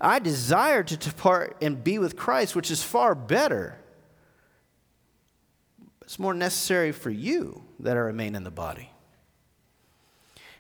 I 0.01 0.19
desire 0.19 0.83
to 0.83 0.97
depart 0.97 1.57
and 1.63 1.85
be 1.85 2.01
with 2.01 2.17
Christ, 2.17 2.57
which 2.57 2.73
is 2.73 2.83
far 2.83 3.15
better. 3.15 3.79
It's 6.05 6.19
more 6.19 6.35
necessary 6.35 6.93
for 6.93 7.11
you 7.11 7.65
that 7.81 7.97
I 7.97 8.01
remain 8.01 8.35
in 8.35 8.45
the 8.45 8.51
body. 8.51 8.91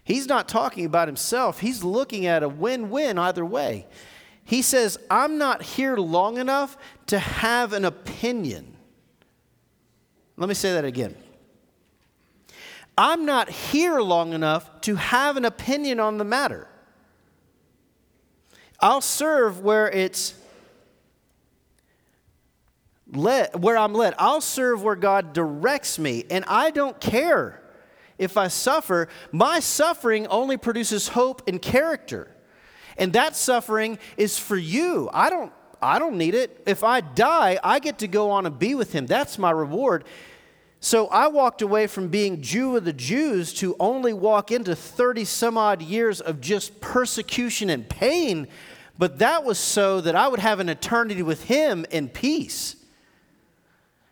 He's 0.02 0.26
not 0.26 0.48
talking 0.48 0.84
about 0.84 1.08
himself, 1.08 1.60
he's 1.60 1.84
looking 1.84 2.26
at 2.26 2.42
a 2.42 2.48
win 2.48 2.90
win 2.90 3.18
either 3.18 3.44
way. 3.44 3.86
He 4.44 4.60
says, 4.60 4.98
I'm 5.10 5.38
not 5.38 5.62
here 5.62 5.96
long 5.96 6.36
enough 6.36 6.76
to 7.06 7.18
have 7.18 7.72
an 7.72 7.86
opinion. 7.86 8.76
Let 10.36 10.48
me 10.48 10.54
say 10.54 10.74
that 10.74 10.84
again. 10.84 11.16
I'm 12.96 13.24
not 13.24 13.48
here 13.48 14.00
long 14.00 14.34
enough 14.34 14.82
to 14.82 14.96
have 14.96 15.36
an 15.36 15.44
opinion 15.44 15.98
on 15.98 16.18
the 16.18 16.24
matter. 16.24 16.68
I'll 18.80 19.00
serve 19.00 19.60
where 19.60 19.88
it's 19.88 20.34
led, 23.16 23.62
where 23.62 23.76
I'm 23.76 23.94
led. 23.94 24.14
I'll 24.18 24.40
serve 24.40 24.82
where 24.82 24.96
God 24.96 25.32
directs 25.32 25.98
me, 25.98 26.24
and 26.30 26.44
I 26.46 26.70
don't 26.70 27.00
care 27.00 27.60
if 28.18 28.36
I 28.36 28.48
suffer, 28.48 29.08
my 29.32 29.60
suffering 29.60 30.26
only 30.28 30.56
produces 30.56 31.08
hope 31.08 31.42
and 31.48 31.60
character. 31.60 32.28
And 32.96 33.12
that 33.14 33.34
suffering 33.34 33.98
is 34.16 34.38
for 34.38 34.56
you. 34.56 35.10
I 35.12 35.30
don't 35.30 35.52
I 35.82 35.98
don't 35.98 36.16
need 36.16 36.34
it. 36.34 36.62
If 36.66 36.82
I 36.82 37.02
die, 37.02 37.58
I 37.62 37.78
get 37.78 37.98
to 37.98 38.08
go 38.08 38.30
on 38.30 38.46
and 38.46 38.58
be 38.58 38.74
with 38.74 38.92
him. 38.92 39.04
That's 39.04 39.38
my 39.38 39.50
reward. 39.50 40.04
So 40.80 41.08
I 41.08 41.28
walked 41.28 41.60
away 41.60 41.86
from 41.88 42.08
being 42.08 42.40
Jew 42.40 42.76
of 42.76 42.84
the 42.84 42.92
Jews 42.92 43.52
to 43.54 43.76
only 43.78 44.14
walk 44.14 44.50
into 44.50 44.74
30 44.74 45.26
some 45.26 45.58
odd 45.58 45.82
years 45.82 46.22
of 46.22 46.40
just 46.40 46.80
persecution 46.80 47.68
and 47.68 47.86
pain, 47.86 48.48
but 48.96 49.18
that 49.18 49.44
was 49.44 49.58
so 49.58 50.00
that 50.00 50.14
I 50.14 50.28
would 50.28 50.40
have 50.40 50.60
an 50.60 50.70
eternity 50.70 51.22
with 51.22 51.44
him 51.44 51.84
in 51.90 52.08
peace. 52.08 52.76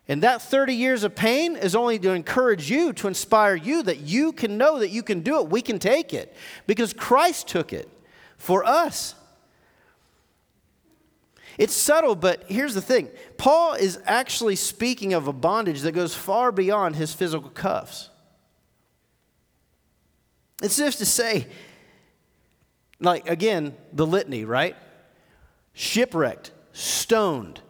And 0.08 0.22
that 0.22 0.42
30 0.42 0.74
years 0.74 1.04
of 1.04 1.14
pain 1.14 1.56
is 1.56 1.76
only 1.76 1.98
to 2.00 2.10
encourage 2.10 2.70
you, 2.70 2.92
to 2.94 3.08
inspire 3.08 3.54
you 3.54 3.82
that 3.84 4.00
you 4.00 4.32
can 4.32 4.58
know 4.58 4.80
that 4.80 4.90
you 4.90 5.02
can 5.02 5.20
do 5.20 5.38
it. 5.38 5.48
We 5.48 5.62
can 5.62 5.78
take 5.78 6.12
it 6.12 6.34
because 6.66 6.92
Christ 6.92 7.48
took 7.48 7.72
it 7.72 7.88
for 8.36 8.64
us. 8.64 9.14
It's 11.58 11.74
subtle, 11.74 12.14
but 12.14 12.44
here's 12.48 12.74
the 12.74 12.80
thing 12.80 13.10
Paul 13.36 13.74
is 13.74 14.00
actually 14.06 14.56
speaking 14.56 15.12
of 15.12 15.28
a 15.28 15.32
bondage 15.32 15.82
that 15.82 15.92
goes 15.92 16.14
far 16.14 16.50
beyond 16.50 16.96
his 16.96 17.14
physical 17.14 17.50
cuffs. 17.50 18.10
It's 20.62 20.76
just 20.76 20.98
to 20.98 21.06
say, 21.06 21.46
like, 23.00 23.28
again, 23.28 23.76
the 23.92 24.06
litany, 24.06 24.44
right? 24.44 24.76
Shipwrecked, 25.72 26.52
stoned, 26.72 27.60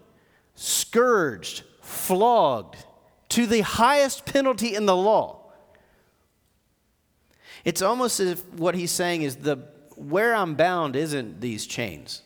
scourged, 0.55 1.65
flogged 1.93 2.77
to 3.31 3.47
the 3.47 3.61
highest 3.61 4.27
penalty 4.27 4.75
in 4.75 4.87
the 4.87 4.97
law. 4.97 5.39
It's 7.65 7.83
almost 7.83 8.19
as 8.21 8.31
if 8.33 8.55
what 8.55 8.75
he's 8.75 8.91
saying 8.91 9.23
is 9.23 9.37
the 9.37 9.57
where 9.97 10.35
I'm 10.35 10.55
bound 10.55 10.97
isn't 10.97 11.41
these 11.41 11.67
chains. 11.67 12.23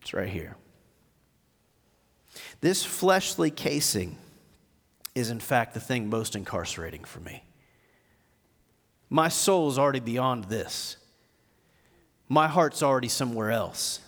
It's 0.00 0.14
right 0.14 0.28
here. 0.28 0.56
This 2.60 2.84
fleshly 2.84 3.50
casing 3.50 4.16
is, 5.14 5.30
in 5.30 5.40
fact, 5.40 5.74
the 5.74 5.80
thing 5.80 6.08
most 6.08 6.36
incarcerating 6.36 7.04
for 7.04 7.20
me. 7.20 7.44
My 9.10 9.28
soul 9.28 9.68
is 9.68 9.78
already 9.78 10.00
beyond 10.00 10.44
this. 10.44 10.96
My 12.28 12.48
heart's 12.48 12.82
already 12.82 13.08
somewhere 13.08 13.50
else. 13.50 14.00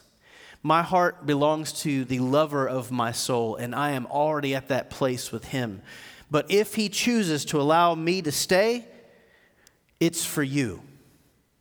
My 0.69 0.83
heart 0.83 1.25
belongs 1.25 1.73
to 1.85 2.05
the 2.05 2.19
lover 2.19 2.69
of 2.69 2.91
my 2.91 3.11
soul, 3.11 3.57
and 3.57 3.75
I 3.75 3.93
am 3.93 4.05
already 4.05 4.55
at 4.55 4.69
that 4.69 4.91
place 4.91 5.33
with 5.33 5.47
him. 5.47 5.81
But 6.31 6.51
if 6.51 6.75
he 6.75 6.91
chooses 6.91 7.47
to 7.47 7.59
allow 7.59 7.95
me 7.95 8.21
to 8.21 8.31
stay, 8.31 8.85
it's 9.99 10.27
for 10.27 10.43
you. 10.43 10.83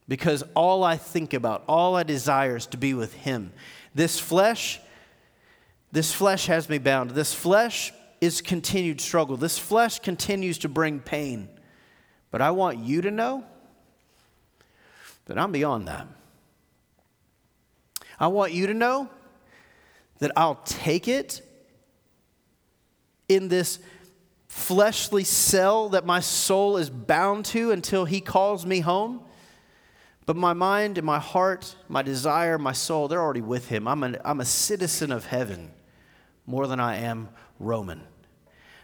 Because 0.09 0.43
all 0.55 0.83
I 0.83 0.97
think 0.97 1.33
about, 1.33 1.63
all 1.69 1.95
I 1.95 2.03
desire 2.03 2.57
is 2.57 2.65
to 2.65 2.77
be 2.77 2.93
with 2.93 3.13
him. 3.13 3.53
This 3.95 4.19
flesh, 4.19 4.81
this 5.93 6.11
flesh 6.11 6.47
has 6.47 6.67
me 6.67 6.77
bound. 6.77 7.11
This 7.11 7.33
flesh 7.33 7.93
is 8.19 8.41
continued 8.41 8.99
struggle. 8.99 9.37
This 9.37 9.57
flesh 9.57 9.99
continues 9.99 10.57
to 10.57 10.67
bring 10.67 10.99
pain. 10.99 11.47
But 12.29 12.41
I 12.41 12.51
want 12.51 12.79
you 12.79 13.01
to 13.03 13.11
know 13.11 13.45
that 15.27 15.39
I'm 15.39 15.53
beyond 15.53 15.87
that. 15.87 16.07
I 18.19 18.27
want 18.27 18.51
you 18.53 18.67
to 18.67 18.73
know 18.73 19.09
that 20.19 20.31
I'll 20.35 20.61
take 20.65 21.07
it 21.07 21.41
in 23.29 23.47
this 23.47 23.79
fleshly 24.47 25.23
cell 25.23 25.89
that 25.89 26.05
my 26.05 26.19
soul 26.19 26.77
is 26.77 26.89
bound 26.89 27.45
to 27.45 27.71
until 27.71 28.05
He 28.05 28.21
calls 28.21 28.65
me 28.65 28.79
home. 28.79 29.21
But 30.25 30.35
my 30.35 30.53
mind 30.53 30.97
and 30.97 31.05
my 31.05 31.19
heart, 31.19 31.75
my 31.87 32.01
desire, 32.01 32.57
my 32.57 32.73
soul, 32.73 33.07
they're 33.07 33.21
already 33.21 33.41
with 33.41 33.69
Him. 33.69 33.87
I'm, 33.87 34.03
a 34.03 34.19
I'm 34.25 34.41
a 34.41 34.45
citizen 34.45 35.11
of 35.11 35.25
heaven 35.25 35.71
more 36.45 36.67
than 36.67 36.79
I 36.79 36.97
am 36.97 37.29
Roman. 37.59 38.01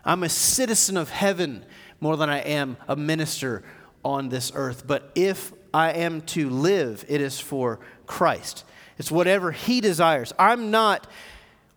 I'm 0.05 0.23
a 0.23 0.29
citizen 0.29 0.97
of 0.97 1.09
heaven 1.09 1.65
more 1.99 2.17
than 2.17 2.29
I 2.29 2.39
am 2.39 2.77
a 2.87 2.95
minister 2.95 3.63
on 4.03 4.29
this 4.29 4.51
earth. 4.53 4.85
But 4.85 5.11
if 5.15 5.53
I 5.73 5.91
am 5.91 6.21
to 6.21 6.49
live, 6.49 7.05
it 7.07 7.21
is 7.21 7.39
for 7.39 7.79
Christ. 8.05 8.65
It's 8.97 9.11
whatever 9.11 9.51
He 9.51 9.81
desires. 9.81 10.33
I'm 10.37 10.71
not 10.71 11.07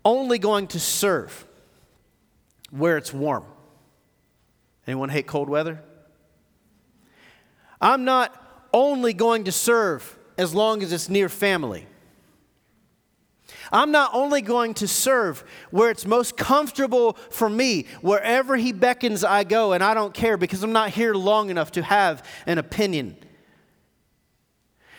only 0.05 0.39
going 0.39 0.69
to 0.69 0.81
serve 0.81 1.47
where 2.71 2.97
it's 2.97 3.13
warm. 3.13 3.45
Anyone 4.87 5.09
hate 5.09 5.27
cold 5.27 5.49
weather? 5.49 5.83
I'm 7.81 8.05
not 8.05 8.69
only 8.73 9.13
going 9.13 9.45
to 9.45 9.53
serve 9.53 10.19
as 10.39 10.55
long 10.55 10.83
as 10.83 10.93
it's 10.93 11.09
near 11.09 11.29
family. 11.29 11.87
I'm 13.73 13.91
not 13.91 14.11
only 14.13 14.43
going 14.43 14.75
to 14.75 14.89
serve 14.89 15.45
where 15.71 15.91
it's 15.91 16.07
most 16.07 16.37
comfortable 16.37 17.15
for 17.31 17.49
me, 17.49 17.87
wherever 18.01 18.57
He 18.57 18.73
beckons, 18.73 19.25
I 19.25 19.45
go, 19.45 19.73
and 19.73 19.83
I 19.83 19.95
don't 19.95 20.15
care 20.15 20.37
because 20.37 20.63
I'm 20.63 20.73
not 20.73 20.91
here 20.91 21.15
long 21.15 21.51
enough 21.51 21.73
to 21.73 21.83
have 21.83 22.25
an 22.47 22.59
opinion. 22.59 23.17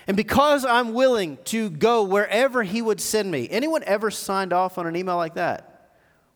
And 0.08 0.15
because 0.15 0.63
I'm 0.63 0.93
willing 0.93 1.38
to 1.46 1.70
go 1.70 2.04
wherever 2.04 2.63
he 2.63 2.82
would 2.82 3.02
send 3.02 3.30
me, 3.30 3.50
anyone 3.52 3.84
ever 3.86 4.10
signed 4.10 4.54
off 4.54 4.78
on 4.78 4.88
an 4.88 4.96
email 4.96 5.17
like 5.17 5.36
that? 5.36 5.91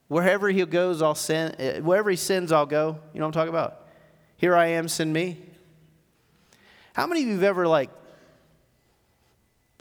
Wherever 0.09 0.49
he 0.49 0.65
goes, 0.65 1.01
I'll 1.01 1.15
send, 1.15 1.55
eh, 1.57 1.79
wherever 1.79 2.09
he 2.09 2.17
sends, 2.17 2.51
I'll 2.51 2.65
go. 2.65 2.99
You 3.13 3.19
know 3.19 3.25
what 3.25 3.27
I'm 3.27 3.31
talking 3.31 3.49
about? 3.49 3.87
Here 4.35 4.57
I 4.57 4.67
am, 4.67 4.89
send 4.89 5.13
me. 5.13 5.37
How 6.93 7.07
many 7.07 7.21
of 7.21 7.27
you 7.29 7.35
have 7.35 7.43
ever 7.43 7.65
like 7.65 7.89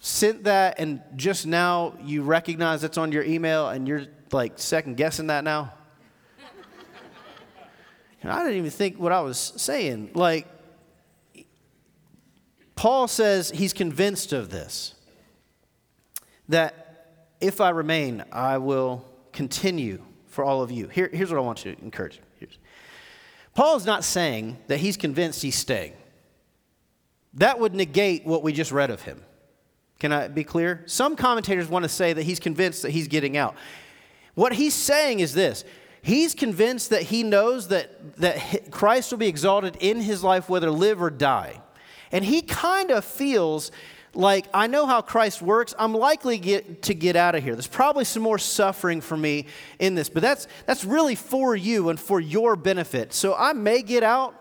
sent 0.01 0.45
that 0.45 0.79
and 0.79 1.03
just 1.17 1.47
now 1.47 1.95
you 2.05 2.23
recognize 2.23 2.85
it's 2.85 2.97
on 2.97 3.11
your 3.11 3.25
email 3.25 3.69
and 3.71 3.89
you're 3.89 4.07
like 4.31 4.61
second 4.61 4.97
guessing 4.97 5.27
that 5.27 5.43
now? 5.43 5.73
I 8.23 8.39
didn't 8.45 8.59
even 8.59 8.71
think 8.71 9.01
what 9.01 9.11
I 9.11 9.21
was 9.21 9.53
saying. 9.57 10.11
Like, 10.15 10.47
Paul 12.81 13.09
says 13.09 13.51
he's 13.51 13.75
convinced 13.75 14.33
of 14.33 14.49
this 14.49 14.95
that 16.49 17.19
if 17.39 17.61
I 17.61 17.69
remain, 17.69 18.25
I 18.33 18.57
will 18.57 19.05
continue 19.35 20.03
for 20.29 20.45
all 20.45 20.63
of 20.63 20.71
you. 20.71 20.89
Here, 20.89 21.11
here's 21.13 21.29
what 21.29 21.37
I 21.37 21.43
want 21.43 21.59
to 21.59 21.77
encourage 21.83 22.23
you. 22.41 22.49
Paul 23.55 23.77
is 23.77 23.85
not 23.85 24.03
saying 24.03 24.57
that 24.69 24.79
he's 24.79 24.97
convinced 24.97 25.43
he's 25.43 25.57
staying. 25.59 25.93
That 27.35 27.59
would 27.59 27.75
negate 27.75 28.25
what 28.25 28.43
we 28.43 28.51
just 28.51 28.73
read 28.73 28.89
of 28.89 29.03
him. 29.03 29.25
Can 29.99 30.11
I 30.11 30.29
be 30.29 30.43
clear? 30.43 30.83
Some 30.87 31.17
commentators 31.17 31.69
want 31.69 31.83
to 31.83 31.89
say 31.91 32.15
that 32.15 32.23
he's 32.23 32.41
convinced 32.41 32.81
that 32.81 32.93
he's 32.93 33.09
getting 33.09 33.37
out. 33.37 33.57
What 34.33 34.55
he's 34.55 34.73
saying 34.73 35.21
is 35.21 35.35
this 35.35 35.67
He's 36.01 36.35
convinced 36.35 36.89
that 36.89 37.03
he 37.03 37.25
knows 37.25 37.69
that, 37.69 38.17
that 38.17 38.71
Christ 38.71 39.11
will 39.11 39.19
be 39.19 39.29
exalted 39.29 39.77
in 39.81 40.01
his 40.01 40.25
life, 40.25 40.49
whether 40.49 40.71
live 40.71 41.03
or 41.03 41.11
die. 41.11 41.61
And 42.13 42.25
he 42.25 42.43
kind 42.43 42.91
of 42.91 43.05
feels 43.05 43.71
like 44.15 44.47
I 44.53 44.67
know 44.67 44.87
how 44.87 45.03
Christ 45.03 45.41
works. 45.41 45.75
I'm 45.79 45.95
likely 45.95 46.39
get, 46.39 46.83
to 46.83 46.95
get 46.95 47.17
out 47.17 47.35
of 47.35 47.45
here. 47.45 47.55
There's 47.55 47.67
probably 47.67 48.05
some 48.05 48.23
more 48.23 48.39
suffering 48.39 49.01
for 49.01 49.17
me 49.17 49.47
in 49.79 49.95
this, 49.95 50.09
but 50.09 50.23
that's 50.23 50.49
that's 50.67 50.85
really 50.85 51.15
for 51.15 51.55
you 51.55 51.89
and 51.89 51.99
for 51.99 52.21
your 52.21 52.57
benefit. 52.57 53.13
So 53.13 53.35
I 53.35 53.53
may 53.53 53.83
get 53.83 54.03
out. 54.03 54.35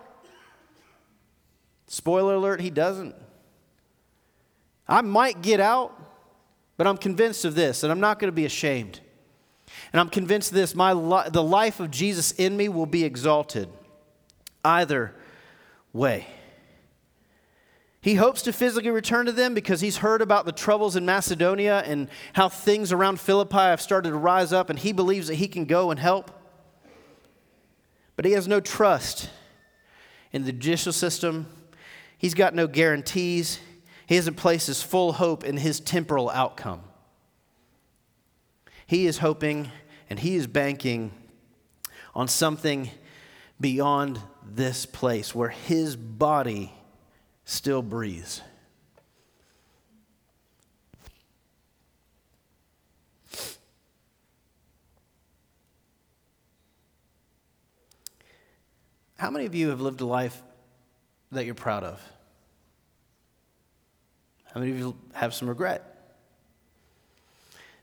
Spoiler 1.87 2.35
alert, 2.35 2.61
he 2.61 2.69
doesn't. 2.69 3.15
I 4.87 5.01
might 5.01 5.41
get 5.41 5.59
out, 5.59 5.95
but 6.77 6.87
I'm 6.87 6.97
convinced 6.97 7.45
of 7.45 7.53
this, 7.53 7.83
and 7.83 7.91
I'm 7.91 7.99
not 7.99 8.17
going 8.17 8.29
to 8.29 8.35
be 8.35 8.45
ashamed. 8.45 8.99
And 9.93 9.99
I'm 9.99 10.09
convinced 10.09 10.51
this 10.51 10.73
my 10.73 10.93
li- 10.93 11.29
the 11.31 11.43
life 11.43 11.79
of 11.79 11.91
Jesus 11.91 12.31
in 12.31 12.57
me 12.57 12.69
will 12.69 12.87
be 12.87 13.03
exalted 13.03 13.69
either 14.65 15.13
way. 15.93 16.27
He 18.01 18.15
hopes 18.15 18.41
to 18.43 18.53
physically 18.53 18.91
return 18.91 19.25
to 19.25 19.31
them 19.31 19.53
because 19.53 19.81
he's 19.81 19.97
heard 19.97 20.21
about 20.21 20.45
the 20.45 20.53
troubles 20.53 20.95
in 20.95 21.05
Macedonia 21.05 21.83
and 21.85 22.07
how 22.33 22.47
things 22.47 22.93
around 22.93 23.19
Philippi 23.19 23.57
have 23.57 23.81
started 23.81 24.11
to 24.11 24.15
rise 24.15 24.53
up, 24.53 24.69
and 24.69 24.79
he 24.79 24.93
believes 24.93 25.27
that 25.27 25.35
he 25.35 25.47
can 25.49 25.65
go 25.65 25.91
and 25.91 25.99
help. 25.99 26.31
But 28.15 28.25
he 28.25 28.31
has 28.31 28.47
no 28.47 28.61
trust 28.61 29.29
in 30.31 30.45
the 30.45 30.51
judicial 30.51 30.93
system, 30.93 31.47
he's 32.17 32.33
got 32.33 32.53
no 32.53 32.67
guarantees. 32.67 33.59
He 34.05 34.15
hasn't 34.15 34.37
placed 34.37 34.65
his 34.65 34.81
full 34.81 35.13
hope 35.13 35.43
in 35.43 35.57
his 35.57 35.79
temporal 35.79 36.31
outcome. 36.31 36.81
He 38.87 39.05
is 39.05 39.19
hoping 39.19 39.69
and 40.09 40.17
he 40.17 40.35
is 40.35 40.47
banking 40.47 41.11
on 42.15 42.27
something 42.27 42.89
beyond 43.61 44.19
this 44.43 44.87
place 44.87 45.35
where 45.35 45.49
his 45.49 45.95
body 45.95 46.73
still 47.49 47.81
breathes. 47.81 48.41
How 59.17 59.31
many 59.31 59.47
of 59.47 59.55
you 59.55 59.69
have 59.69 59.81
lived 59.81 59.99
a 60.01 60.05
life 60.05 60.43
that 61.31 61.45
you're 61.45 61.55
proud 61.55 61.83
of? 61.83 61.99
How 64.53 64.59
many 64.59 64.71
of 64.71 64.77
you 64.77 64.95
have 65.13 65.33
some 65.33 65.49
regret? 65.49 66.13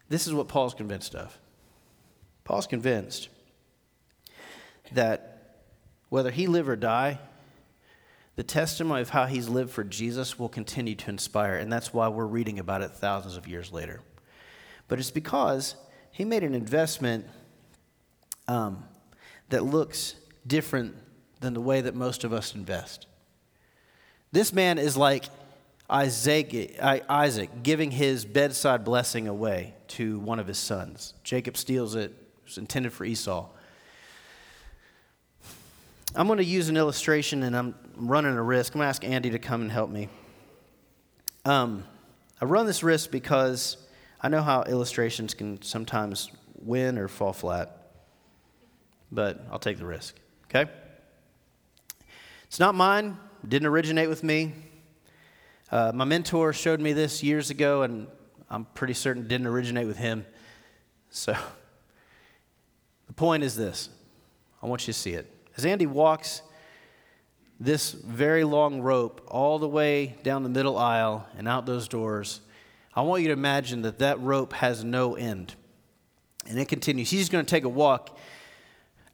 This 0.09 0.29
is 0.29 0.33
what 0.33 0.47
Paul's 0.47 0.75
convinced 0.75 1.17
of. 1.17 1.37
Paul's 2.45 2.69
convinced 2.69 3.31
that 4.93 5.65
whether 6.09 6.31
he 6.31 6.47
live 6.47 6.69
or 6.69 6.77
die, 6.77 7.19
the 8.37 8.43
testimony 8.43 9.01
of 9.01 9.11
how 9.11 9.27
he's 9.27 9.49
lived 9.49 9.71
for 9.71 9.83
Jesus 9.83 10.39
will 10.39 10.49
continue 10.49 10.95
to 10.95 11.11
inspire, 11.11 11.57
and 11.57 11.73
that's 11.73 11.93
why 11.93 12.09
we're 12.09 12.27
reading 12.27 12.59
about 12.59 12.83
it 12.83 12.91
thousands 12.93 13.37
of 13.37 13.49
years 13.49 13.73
later. 13.73 14.01
But 14.89 14.99
it's 14.99 15.11
because 15.11 15.75
he 16.11 16.25
made 16.25 16.45
an 16.45 16.55
investment 16.55 17.27
um, 18.47 18.85
that 19.49 19.65
looks 19.65 20.15
different 20.47 20.95
than 21.41 21.55
the 21.55 21.61
way 21.61 21.81
that 21.81 21.95
most 21.95 22.25
of 22.25 22.33
us 22.33 22.55
invest. 22.55 23.07
This 24.33 24.53
man 24.53 24.79
is 24.79 24.97
like 24.97 25.25
Isaac, 25.89 26.79
Isaac 26.83 27.63
giving 27.63 27.91
his 27.91 28.25
bedside 28.25 28.85
blessing 28.85 29.29
away 29.29 29.75
to 29.89 30.19
one 30.19 30.39
of 30.39 30.47
his 30.47 30.59
sons. 30.59 31.15
Jacob 31.25 31.57
steals 31.57 31.95
it, 31.95 32.13
it's 32.45 32.59
intended 32.59 32.93
for 32.93 33.05
Esau. 33.05 33.49
I'm 36.17 36.29
going 36.29 36.39
to 36.39 36.45
use 36.45 36.71
an 36.71 36.79
illustration 36.79 37.43
and 37.43 37.55
I'm 37.55 37.75
running 37.95 38.33
a 38.33 38.43
risk. 38.43 38.75
I'm 38.75 38.79
going 38.79 38.87
to 38.87 38.89
ask 38.89 39.05
Andy 39.05 39.31
to 39.31 39.39
come 39.39 39.61
and 39.61 39.71
help 39.71 39.91
me. 39.91 40.09
Um, 41.45 41.85
I 42.41 42.47
run 42.47 42.65
this 42.65 42.83
risk 42.83 43.11
because 43.11 43.77
I 44.23 44.29
know 44.29 44.41
how 44.41 44.63
illustrations 44.63 45.35
can 45.35 45.61
sometimes 45.61 46.31
win 46.55 46.97
or 46.97 47.09
fall 47.09 47.35
flat, 47.35 47.93
but 49.13 49.47
I'll 49.53 49.59
take 49.59 49.77
the 49.77 49.85
risk, 49.85 50.17
okay? 50.45 50.71
It's 52.47 52.59
not 52.59 52.75
mine, 52.75 53.19
didn't 53.47 53.67
originate 53.67 54.09
with 54.09 54.25
me. 54.25 54.55
Uh, 55.71 55.93
my 55.95 56.07
mentor 56.07 56.55
showed 56.55 56.81
me 56.81 56.95
this 56.95 57.23
years 57.23 57.51
ago, 57.51 57.83
and 57.83 58.07
I'm 58.49 58.65
pretty 58.65 58.95
certain 58.95 59.25
it 59.25 59.29
didn't 59.29 59.49
originate 59.49 59.87
with 59.87 59.99
him. 59.99 60.25
So, 61.11 61.37
the 63.07 63.13
point 63.13 63.43
is 63.43 63.55
this 63.55 63.91
I 64.63 64.67
want 64.67 64.87
you 64.87 64.95
to 64.95 64.99
see 64.99 65.13
it. 65.13 65.36
As 65.57 65.65
Andy 65.65 65.87
walks 65.87 66.43
this 67.59 67.93
very 67.93 68.45
long 68.45 68.81
rope 68.81 69.27
all 69.29 69.59
the 69.59 69.69
way 69.69 70.15
down 70.23 70.43
the 70.43 70.49
middle 70.49 70.77
aisle 70.77 71.27
and 71.39 71.49
out 71.49 71.67
those 71.67 71.89
doors, 71.89 72.41
I 72.95 73.03
want 73.03 73.23
you 73.23 73.29
to 73.29 73.35
imagine 73.35 73.83
that 73.83 73.99
that 74.01 74.21
rope 74.21 74.53
has 74.55 74.85
no 74.85 75.15
end. 75.15 75.55
And 76.47 76.59
it 76.59 76.69
continues. 76.69 77.11
He's 77.11 77.29
going 77.29 77.45
to 77.45 77.51
take 77.51 77.65
a 77.65 77.69
walk 77.69 78.19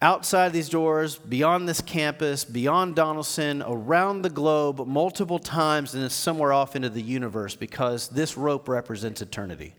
outside 0.02 0.52
these 0.52 0.68
doors, 0.68 1.16
beyond 1.16 1.68
this 1.68 1.81
campus, 1.81 2.44
beyond 2.44 2.96
Donelson, 2.96 3.62
around 3.64 4.22
the 4.22 4.31
globe, 4.31 4.85
multiple 4.87 5.38
times, 5.38 5.94
and 5.94 6.02
then 6.02 6.11
somewhere 6.11 6.52
off 6.52 6.74
into 6.74 6.90
the 6.90 7.00
universe 7.00 7.55
because 7.55 8.09
this 8.09 8.37
rope 8.37 8.68
represents 8.68 9.22
eternity. 9.22 9.74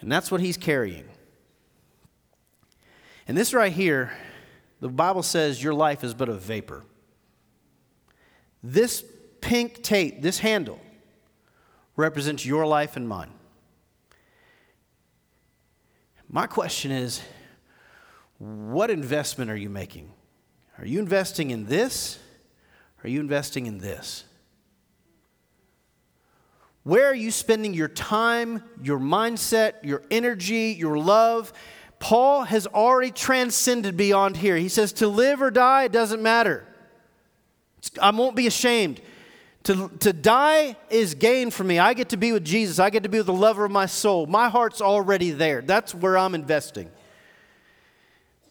And 0.00 0.10
that's 0.10 0.30
what 0.30 0.40
he's 0.40 0.56
carrying. 0.56 1.04
And 3.28 3.38
this 3.38 3.54
right 3.54 3.72
here, 3.72 4.12
the 4.80 4.88
Bible 4.88 5.22
says 5.22 5.62
your 5.62 5.74
life 5.74 6.04
is 6.04 6.14
but 6.14 6.28
a 6.28 6.34
vapor. 6.34 6.84
This 8.62 9.04
pink 9.40 9.82
tape, 9.82 10.22
this 10.22 10.38
handle, 10.38 10.80
represents 11.96 12.44
your 12.44 12.66
life 12.66 12.96
and 12.96 13.08
mine. 13.08 13.30
My 16.28 16.46
question 16.46 16.90
is 16.90 17.22
what 18.38 18.90
investment 18.90 19.50
are 19.50 19.56
you 19.56 19.70
making? 19.70 20.12
Are 20.78 20.86
you 20.86 20.98
investing 20.98 21.50
in 21.50 21.66
this? 21.66 22.18
Are 23.02 23.08
you 23.08 23.20
investing 23.20 23.66
in 23.66 23.78
this? 23.78 24.24
Where 26.82 27.06
are 27.06 27.14
you 27.14 27.30
spending 27.30 27.74
your 27.74 27.88
time, 27.88 28.62
your 28.82 28.98
mindset, 28.98 29.74
your 29.82 30.02
energy, 30.10 30.76
your 30.78 30.98
love? 30.98 31.52
Paul 31.98 32.44
has 32.44 32.66
already 32.66 33.10
transcended 33.10 33.96
beyond 33.96 34.36
here. 34.36 34.56
He 34.56 34.68
says, 34.68 34.92
To 34.94 35.08
live 35.08 35.40
or 35.40 35.50
die, 35.50 35.84
it 35.84 35.92
doesn't 35.92 36.22
matter. 36.22 36.66
I 38.00 38.10
won't 38.10 38.36
be 38.36 38.46
ashamed. 38.46 39.00
To, 39.64 39.90
to 40.00 40.12
die 40.12 40.76
is 40.90 41.14
gain 41.14 41.50
for 41.50 41.64
me. 41.64 41.78
I 41.78 41.94
get 41.94 42.10
to 42.10 42.16
be 42.16 42.32
with 42.32 42.44
Jesus. 42.44 42.78
I 42.78 42.90
get 42.90 43.02
to 43.02 43.08
be 43.08 43.18
with 43.18 43.26
the 43.26 43.32
lover 43.32 43.64
of 43.64 43.72
my 43.72 43.86
soul. 43.86 44.26
My 44.26 44.48
heart's 44.48 44.80
already 44.80 45.32
there. 45.32 45.60
That's 45.60 45.94
where 45.94 46.16
I'm 46.16 46.34
investing. 46.34 46.90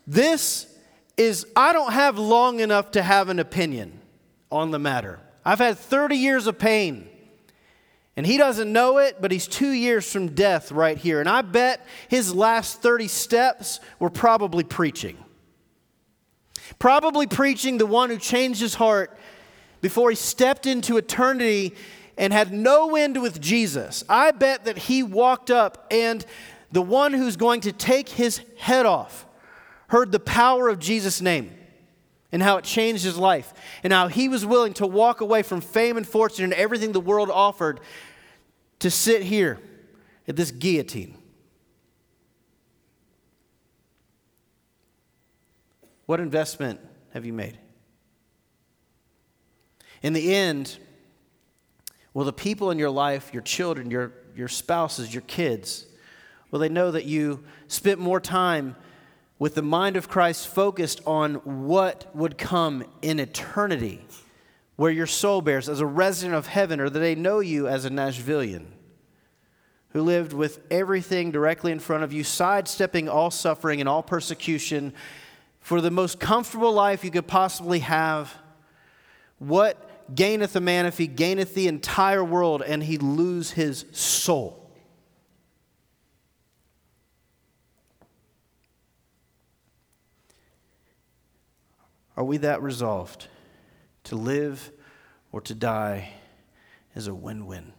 This 0.05 0.67
is, 1.15 1.47
I 1.55 1.71
don't 1.71 1.93
have 1.93 2.17
long 2.17 2.60
enough 2.60 2.91
to 2.91 3.01
have 3.01 3.29
an 3.29 3.39
opinion 3.39 4.01
on 4.51 4.71
the 4.71 4.79
matter. 4.79 5.19
I've 5.45 5.60
had 5.60 5.77
30 5.77 6.17
years 6.17 6.47
of 6.47 6.60
pain. 6.60 7.08
And 8.17 8.25
he 8.25 8.38
doesn't 8.38 8.71
know 8.71 8.97
it, 8.99 9.21
but 9.21 9.32
he's 9.32 9.47
two 9.47 9.71
years 9.71 10.10
from 10.10 10.30
death 10.30 10.71
right 10.71 10.97
here. 10.97 11.19
And 11.19 11.28
I 11.28 11.41
bet 11.41 11.86
his 12.08 12.34
last 12.34 12.82
30 12.82 13.08
steps 13.10 13.80
were 13.99 14.10
probably 14.10 14.63
preaching. 14.63 15.17
Probably 16.80 17.28
preaching 17.28 17.78
the 17.78 17.86
one 17.86 18.10
who 18.10 18.17
changed 18.17 18.62
his 18.62 18.75
heart 18.75 19.17
before 19.82 20.10
he 20.10 20.15
stepped 20.15 20.65
into 20.65 20.97
eternity 20.97 21.75
and 22.17 22.32
had 22.32 22.54
no 22.54 22.95
end 22.95 23.21
with 23.21 23.41
Jesus. 23.41 24.04
I 24.08 24.32
bet 24.32 24.65
that 24.65 24.78
he 24.78 25.04
walked 25.04 25.51
up 25.51 25.86
and 25.91 26.25
the 26.71 26.82
one 26.82 27.13
who's 27.13 27.36
going 27.36 27.62
to 27.62 27.71
take 27.71 28.10
his 28.10 28.41
head 28.58 28.86
off 28.86 29.25
heard 29.88 30.12
the 30.12 30.19
power 30.19 30.69
of 30.69 30.80
Jesus' 30.80 31.21
name 31.21 31.51
and 32.36 32.43
how 32.43 32.58
it 32.58 32.65
changed 32.65 33.06
his 33.06 33.17
life, 33.17 33.54
and 33.82 33.93
how 33.93 34.10
he 34.10 34.28
was 34.28 34.45
willing 34.45 34.74
to 34.74 34.86
walk 34.86 35.21
away 35.21 35.41
from 35.41 35.62
fame 35.62 35.95
and 35.95 36.06
fortune 36.06 36.43
and 36.43 36.54
everything 36.54 36.91
the 36.91 37.00
world 37.00 37.32
offered 37.32 37.80
to 38.78 38.91
sit 38.91 39.24
here 39.24 39.58
at 40.28 40.36
this 40.36 40.52
guillotine. 40.52 41.17
What 46.08 46.19
investment 46.19 46.82
have 47.13 47.24
you 47.24 47.32
made? 47.32 47.58
In 50.02 50.12
the 50.12 50.36
end, 50.36 50.78
will 52.13 52.26
the 52.26 52.34
people 52.34 52.69
in 52.69 52.78
your 52.78 52.89
life, 52.89 53.30
your 53.32 53.43
children, 53.43 53.89
your, 53.89 54.12
your 54.36 54.50
spouses, 54.50 55.13
your 55.13 55.21
kids, 55.21 55.86
will 56.52 56.60
they 56.60 56.67
know 56.67 56.91
that 56.91 57.06
you 57.06 57.45
spent 57.69 57.98
more 57.98 58.19
time 58.19 58.76
with 59.38 59.56
the 59.56 59.62
mind 59.62 59.98
of 59.98 60.08
Christ 60.08 60.48
focused 60.48 61.02
on 61.06 61.36
what 61.67 62.13
would 62.15 62.38
come 62.38 62.86
in 63.02 63.19
eternity, 63.19 64.06
where 64.76 64.91
your 64.91 65.08
soul 65.08 65.41
bears 65.41 65.67
as 65.67 65.80
a 65.80 65.86
resident 65.86 66.36
of 66.36 66.48
heaven, 66.48 66.80
or 66.80 66.89
that 66.89 67.00
they 67.00 67.15
know 67.15 67.39
you 67.39 67.67
as 67.67 67.86
a 67.86 67.89
Nashvillian 67.89 68.65
who 69.95 70.02
lived 70.02 70.34
with 70.34 70.60
everything 70.69 71.32
directly 71.32 71.71
in 71.71 71.80
front 71.80 72.04
of 72.04 72.12
you, 72.12 72.21
sidestepping 72.21 73.08
all 73.08 73.32
suffering 73.32 73.80
and 73.80 73.88
all 73.88 74.04
persecution 74.04 74.93
for 75.62 75.80
the 75.80 75.89
most 75.89 76.19
comfortable 76.19 76.74
life 76.74 77.06
you 77.06 77.10
could 77.10 77.28
possibly 77.28 77.80
have. 77.80 78.34
What 79.39 80.13
gaineth 80.13 80.54
a 80.58 80.60
man 80.60 80.86
if 80.86 80.98
he 80.98 81.08
gaineth 81.08 81.54
the 81.54 81.69
entire 81.69 82.26
world 82.26 82.62
and 82.62 82.84
he 82.84 82.98
lose 82.98 83.52
his 83.52 83.86
soul? 83.93 84.64
Are 92.17 92.23
we 92.23 92.38
that 92.38 92.62
resolved 92.62 93.28
to 94.06 94.15
live 94.15 94.71
or 95.32 95.41
to 95.41 95.54
die 95.54 96.13
is 96.95 97.08
a 97.08 97.15
win 97.15 97.45
win? 97.45 97.73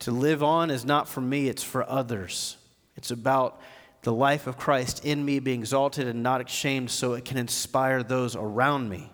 To 0.00 0.10
live 0.10 0.42
on 0.42 0.70
is 0.70 0.84
not 0.84 1.08
for 1.08 1.20
me, 1.20 1.48
it's 1.48 1.62
for 1.62 1.88
others. 1.88 2.56
It's 2.96 3.10
about 3.10 3.60
the 4.02 4.12
life 4.12 4.46
of 4.46 4.58
Christ 4.58 5.04
in 5.04 5.24
me 5.24 5.38
being 5.38 5.60
exalted 5.60 6.06
and 6.06 6.22
not 6.22 6.46
ashamed 6.46 6.90
so 6.90 7.14
it 7.14 7.24
can 7.24 7.38
inspire 7.38 8.02
those 8.02 8.36
around 8.36 8.88
me. 8.88 9.10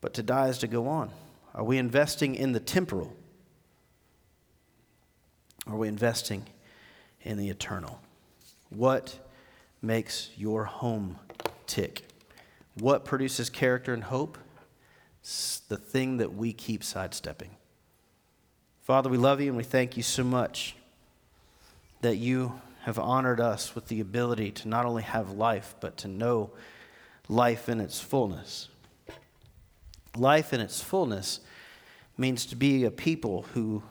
But 0.00 0.14
to 0.14 0.22
die 0.22 0.48
is 0.48 0.58
to 0.58 0.66
go 0.66 0.88
on. 0.88 1.10
Are 1.54 1.64
we 1.64 1.78
investing 1.78 2.34
in 2.34 2.52
the 2.52 2.60
temporal? 2.60 3.14
Are 5.66 5.76
we 5.76 5.88
investing 5.88 6.46
in 7.22 7.38
the 7.38 7.48
eternal? 7.48 8.00
What 8.70 9.18
makes 9.80 10.30
your 10.36 10.64
home 10.64 11.18
tick. 11.72 12.02
What 12.74 13.06
produces 13.06 13.48
character 13.48 13.94
and 13.94 14.04
hope? 14.04 14.36
It's 15.22 15.60
the 15.60 15.78
thing 15.78 16.18
that 16.18 16.34
we 16.34 16.52
keep 16.52 16.84
sidestepping. 16.84 17.48
Father, 18.82 19.08
we 19.08 19.16
love 19.16 19.40
you 19.40 19.48
and 19.48 19.56
we 19.56 19.64
thank 19.64 19.96
you 19.96 20.02
so 20.02 20.22
much 20.22 20.76
that 22.02 22.16
you 22.16 22.60
have 22.82 22.98
honored 22.98 23.40
us 23.40 23.74
with 23.74 23.88
the 23.88 24.00
ability 24.00 24.50
to 24.50 24.68
not 24.68 24.84
only 24.84 25.02
have 25.02 25.30
life, 25.30 25.74
but 25.80 25.96
to 25.98 26.08
know 26.08 26.50
life 27.26 27.70
in 27.70 27.80
its 27.80 27.98
fullness. 27.98 28.68
Life 30.14 30.52
in 30.52 30.60
its 30.60 30.82
fullness 30.82 31.40
means 32.18 32.44
to 32.46 32.56
be 32.56 32.84
a 32.84 32.90
people 32.90 33.46
who 33.54 33.82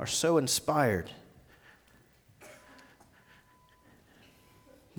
are 0.00 0.06
so 0.06 0.36
inspired 0.36 1.10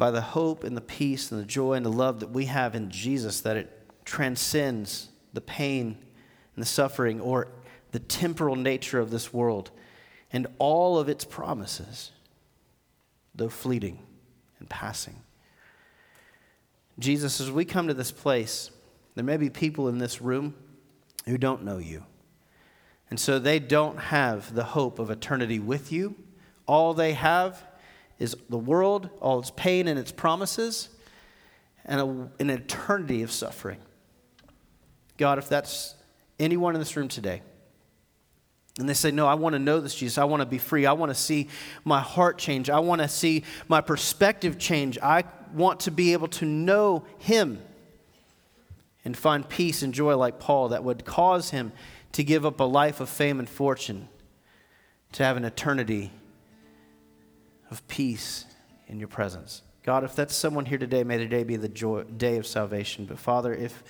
by 0.01 0.09
the 0.09 0.19
hope 0.21 0.63
and 0.63 0.75
the 0.75 0.81
peace 0.81 1.31
and 1.31 1.39
the 1.39 1.45
joy 1.45 1.73
and 1.73 1.85
the 1.85 1.91
love 1.91 2.21
that 2.21 2.31
we 2.31 2.45
have 2.45 2.73
in 2.73 2.89
Jesus, 2.89 3.41
that 3.41 3.55
it 3.55 3.87
transcends 4.03 5.09
the 5.31 5.41
pain 5.41 5.95
and 6.55 6.63
the 6.63 6.67
suffering 6.67 7.21
or 7.21 7.49
the 7.91 7.99
temporal 7.99 8.55
nature 8.55 8.99
of 8.99 9.11
this 9.11 9.31
world 9.31 9.69
and 10.33 10.47
all 10.57 10.97
of 10.97 11.07
its 11.07 11.23
promises, 11.23 12.09
though 13.35 13.47
fleeting 13.47 13.99
and 14.57 14.67
passing. 14.67 15.17
Jesus, 16.97 17.39
as 17.39 17.51
we 17.51 17.63
come 17.63 17.87
to 17.87 17.93
this 17.93 18.11
place, 18.11 18.71
there 19.13 19.23
may 19.23 19.37
be 19.37 19.51
people 19.51 19.87
in 19.87 19.99
this 19.99 20.19
room 20.19 20.55
who 21.27 21.37
don't 21.37 21.63
know 21.63 21.77
you. 21.77 22.03
And 23.11 23.19
so 23.19 23.37
they 23.37 23.59
don't 23.59 23.99
have 23.99 24.55
the 24.55 24.63
hope 24.63 24.97
of 24.97 25.11
eternity 25.11 25.59
with 25.59 25.91
you. 25.91 26.15
All 26.65 26.95
they 26.95 27.13
have 27.13 27.63
is 28.21 28.35
the 28.49 28.57
world, 28.57 29.09
all 29.19 29.39
its 29.39 29.51
pain 29.55 29.87
and 29.87 29.99
its 29.99 30.11
promises, 30.11 30.89
and 31.85 31.99
a, 31.99 32.41
an 32.41 32.49
eternity 32.49 33.23
of 33.23 33.31
suffering. 33.31 33.79
God, 35.17 35.37
if 35.37 35.49
that's 35.49 35.95
anyone 36.39 36.75
in 36.75 36.79
this 36.79 36.95
room 36.95 37.07
today, 37.07 37.41
and 38.79 38.87
they 38.87 38.93
say, 38.93 39.11
No, 39.11 39.27
I 39.27 39.33
want 39.33 39.53
to 39.53 39.59
know 39.59 39.81
this 39.81 39.95
Jesus. 39.95 40.17
I 40.17 40.23
want 40.23 40.41
to 40.41 40.45
be 40.45 40.57
free. 40.57 40.85
I 40.85 40.93
want 40.93 41.09
to 41.09 41.15
see 41.15 41.49
my 41.83 41.99
heart 41.99 42.37
change. 42.37 42.69
I 42.69 42.79
want 42.79 43.01
to 43.01 43.07
see 43.07 43.43
my 43.67 43.81
perspective 43.81 44.57
change. 44.57 44.97
I 44.99 45.25
want 45.53 45.81
to 45.81 45.91
be 45.91 46.13
able 46.13 46.29
to 46.29 46.45
know 46.45 47.03
Him 47.17 47.59
and 49.03 49.17
find 49.17 49.47
peace 49.47 49.81
and 49.81 49.93
joy 49.93 50.15
like 50.15 50.39
Paul 50.39 50.69
that 50.69 50.83
would 50.83 51.05
cause 51.05 51.49
him 51.49 51.71
to 52.13 52.23
give 52.23 52.45
up 52.45 52.59
a 52.59 52.65
life 52.65 52.99
of 52.99 53.09
fame 53.09 53.39
and 53.39 53.49
fortune 53.49 54.09
to 55.13 55.23
have 55.23 55.37
an 55.37 55.45
eternity 55.45 56.11
of 57.71 57.87
peace 57.87 58.45
in 58.87 58.99
your 58.99 59.07
presence. 59.07 59.63
God, 59.83 60.03
if 60.03 60.15
that's 60.15 60.35
someone 60.35 60.65
here 60.65 60.77
today, 60.77 61.03
may 61.03 61.17
today 61.17 61.43
be 61.43 61.55
the 61.55 61.69
joy, 61.69 62.03
day 62.03 62.37
of 62.37 62.45
salvation. 62.45 63.05
But 63.05 63.17
Father, 63.17 63.53
if 63.53 63.83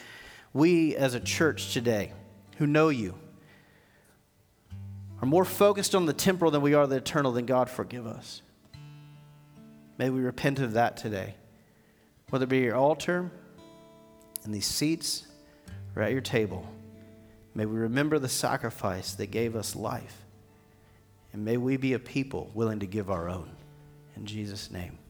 we 0.53 0.95
as 0.95 1.15
a 1.15 1.19
church 1.19 1.73
today 1.73 2.13
who 2.57 2.67
know 2.67 2.87
you 2.89 3.15
are 5.21 5.27
more 5.27 5.43
focused 5.43 5.93
on 5.93 6.05
the 6.05 6.13
temporal 6.13 6.51
than 6.51 6.61
we 6.61 6.73
are 6.73 6.87
the 6.87 6.97
eternal, 6.97 7.33
then 7.33 7.45
God, 7.45 7.69
forgive 7.69 8.07
us. 8.07 8.41
May 9.97 10.09
we 10.09 10.21
repent 10.21 10.59
of 10.59 10.73
that 10.73 10.95
today. 10.97 11.35
Whether 12.29 12.45
it 12.45 12.49
be 12.49 12.59
your 12.59 12.75
altar, 12.75 13.29
in 14.45 14.51
these 14.51 14.65
seats 14.65 15.27
or 15.95 16.01
at 16.01 16.11
your 16.11 16.21
table, 16.21 16.65
may 17.53 17.65
we 17.65 17.77
remember 17.77 18.17
the 18.17 18.29
sacrifice 18.29 19.13
that 19.13 19.27
gave 19.27 19.55
us 19.55 19.75
life. 19.75 20.25
And 21.33 21.45
may 21.45 21.57
we 21.57 21.77
be 21.77 21.93
a 21.93 21.99
people 21.99 22.49
willing 22.53 22.79
to 22.79 22.85
give 22.85 23.09
our 23.09 23.29
own. 23.29 23.49
In 24.21 24.27
Jesus' 24.27 24.69
name. 24.69 25.00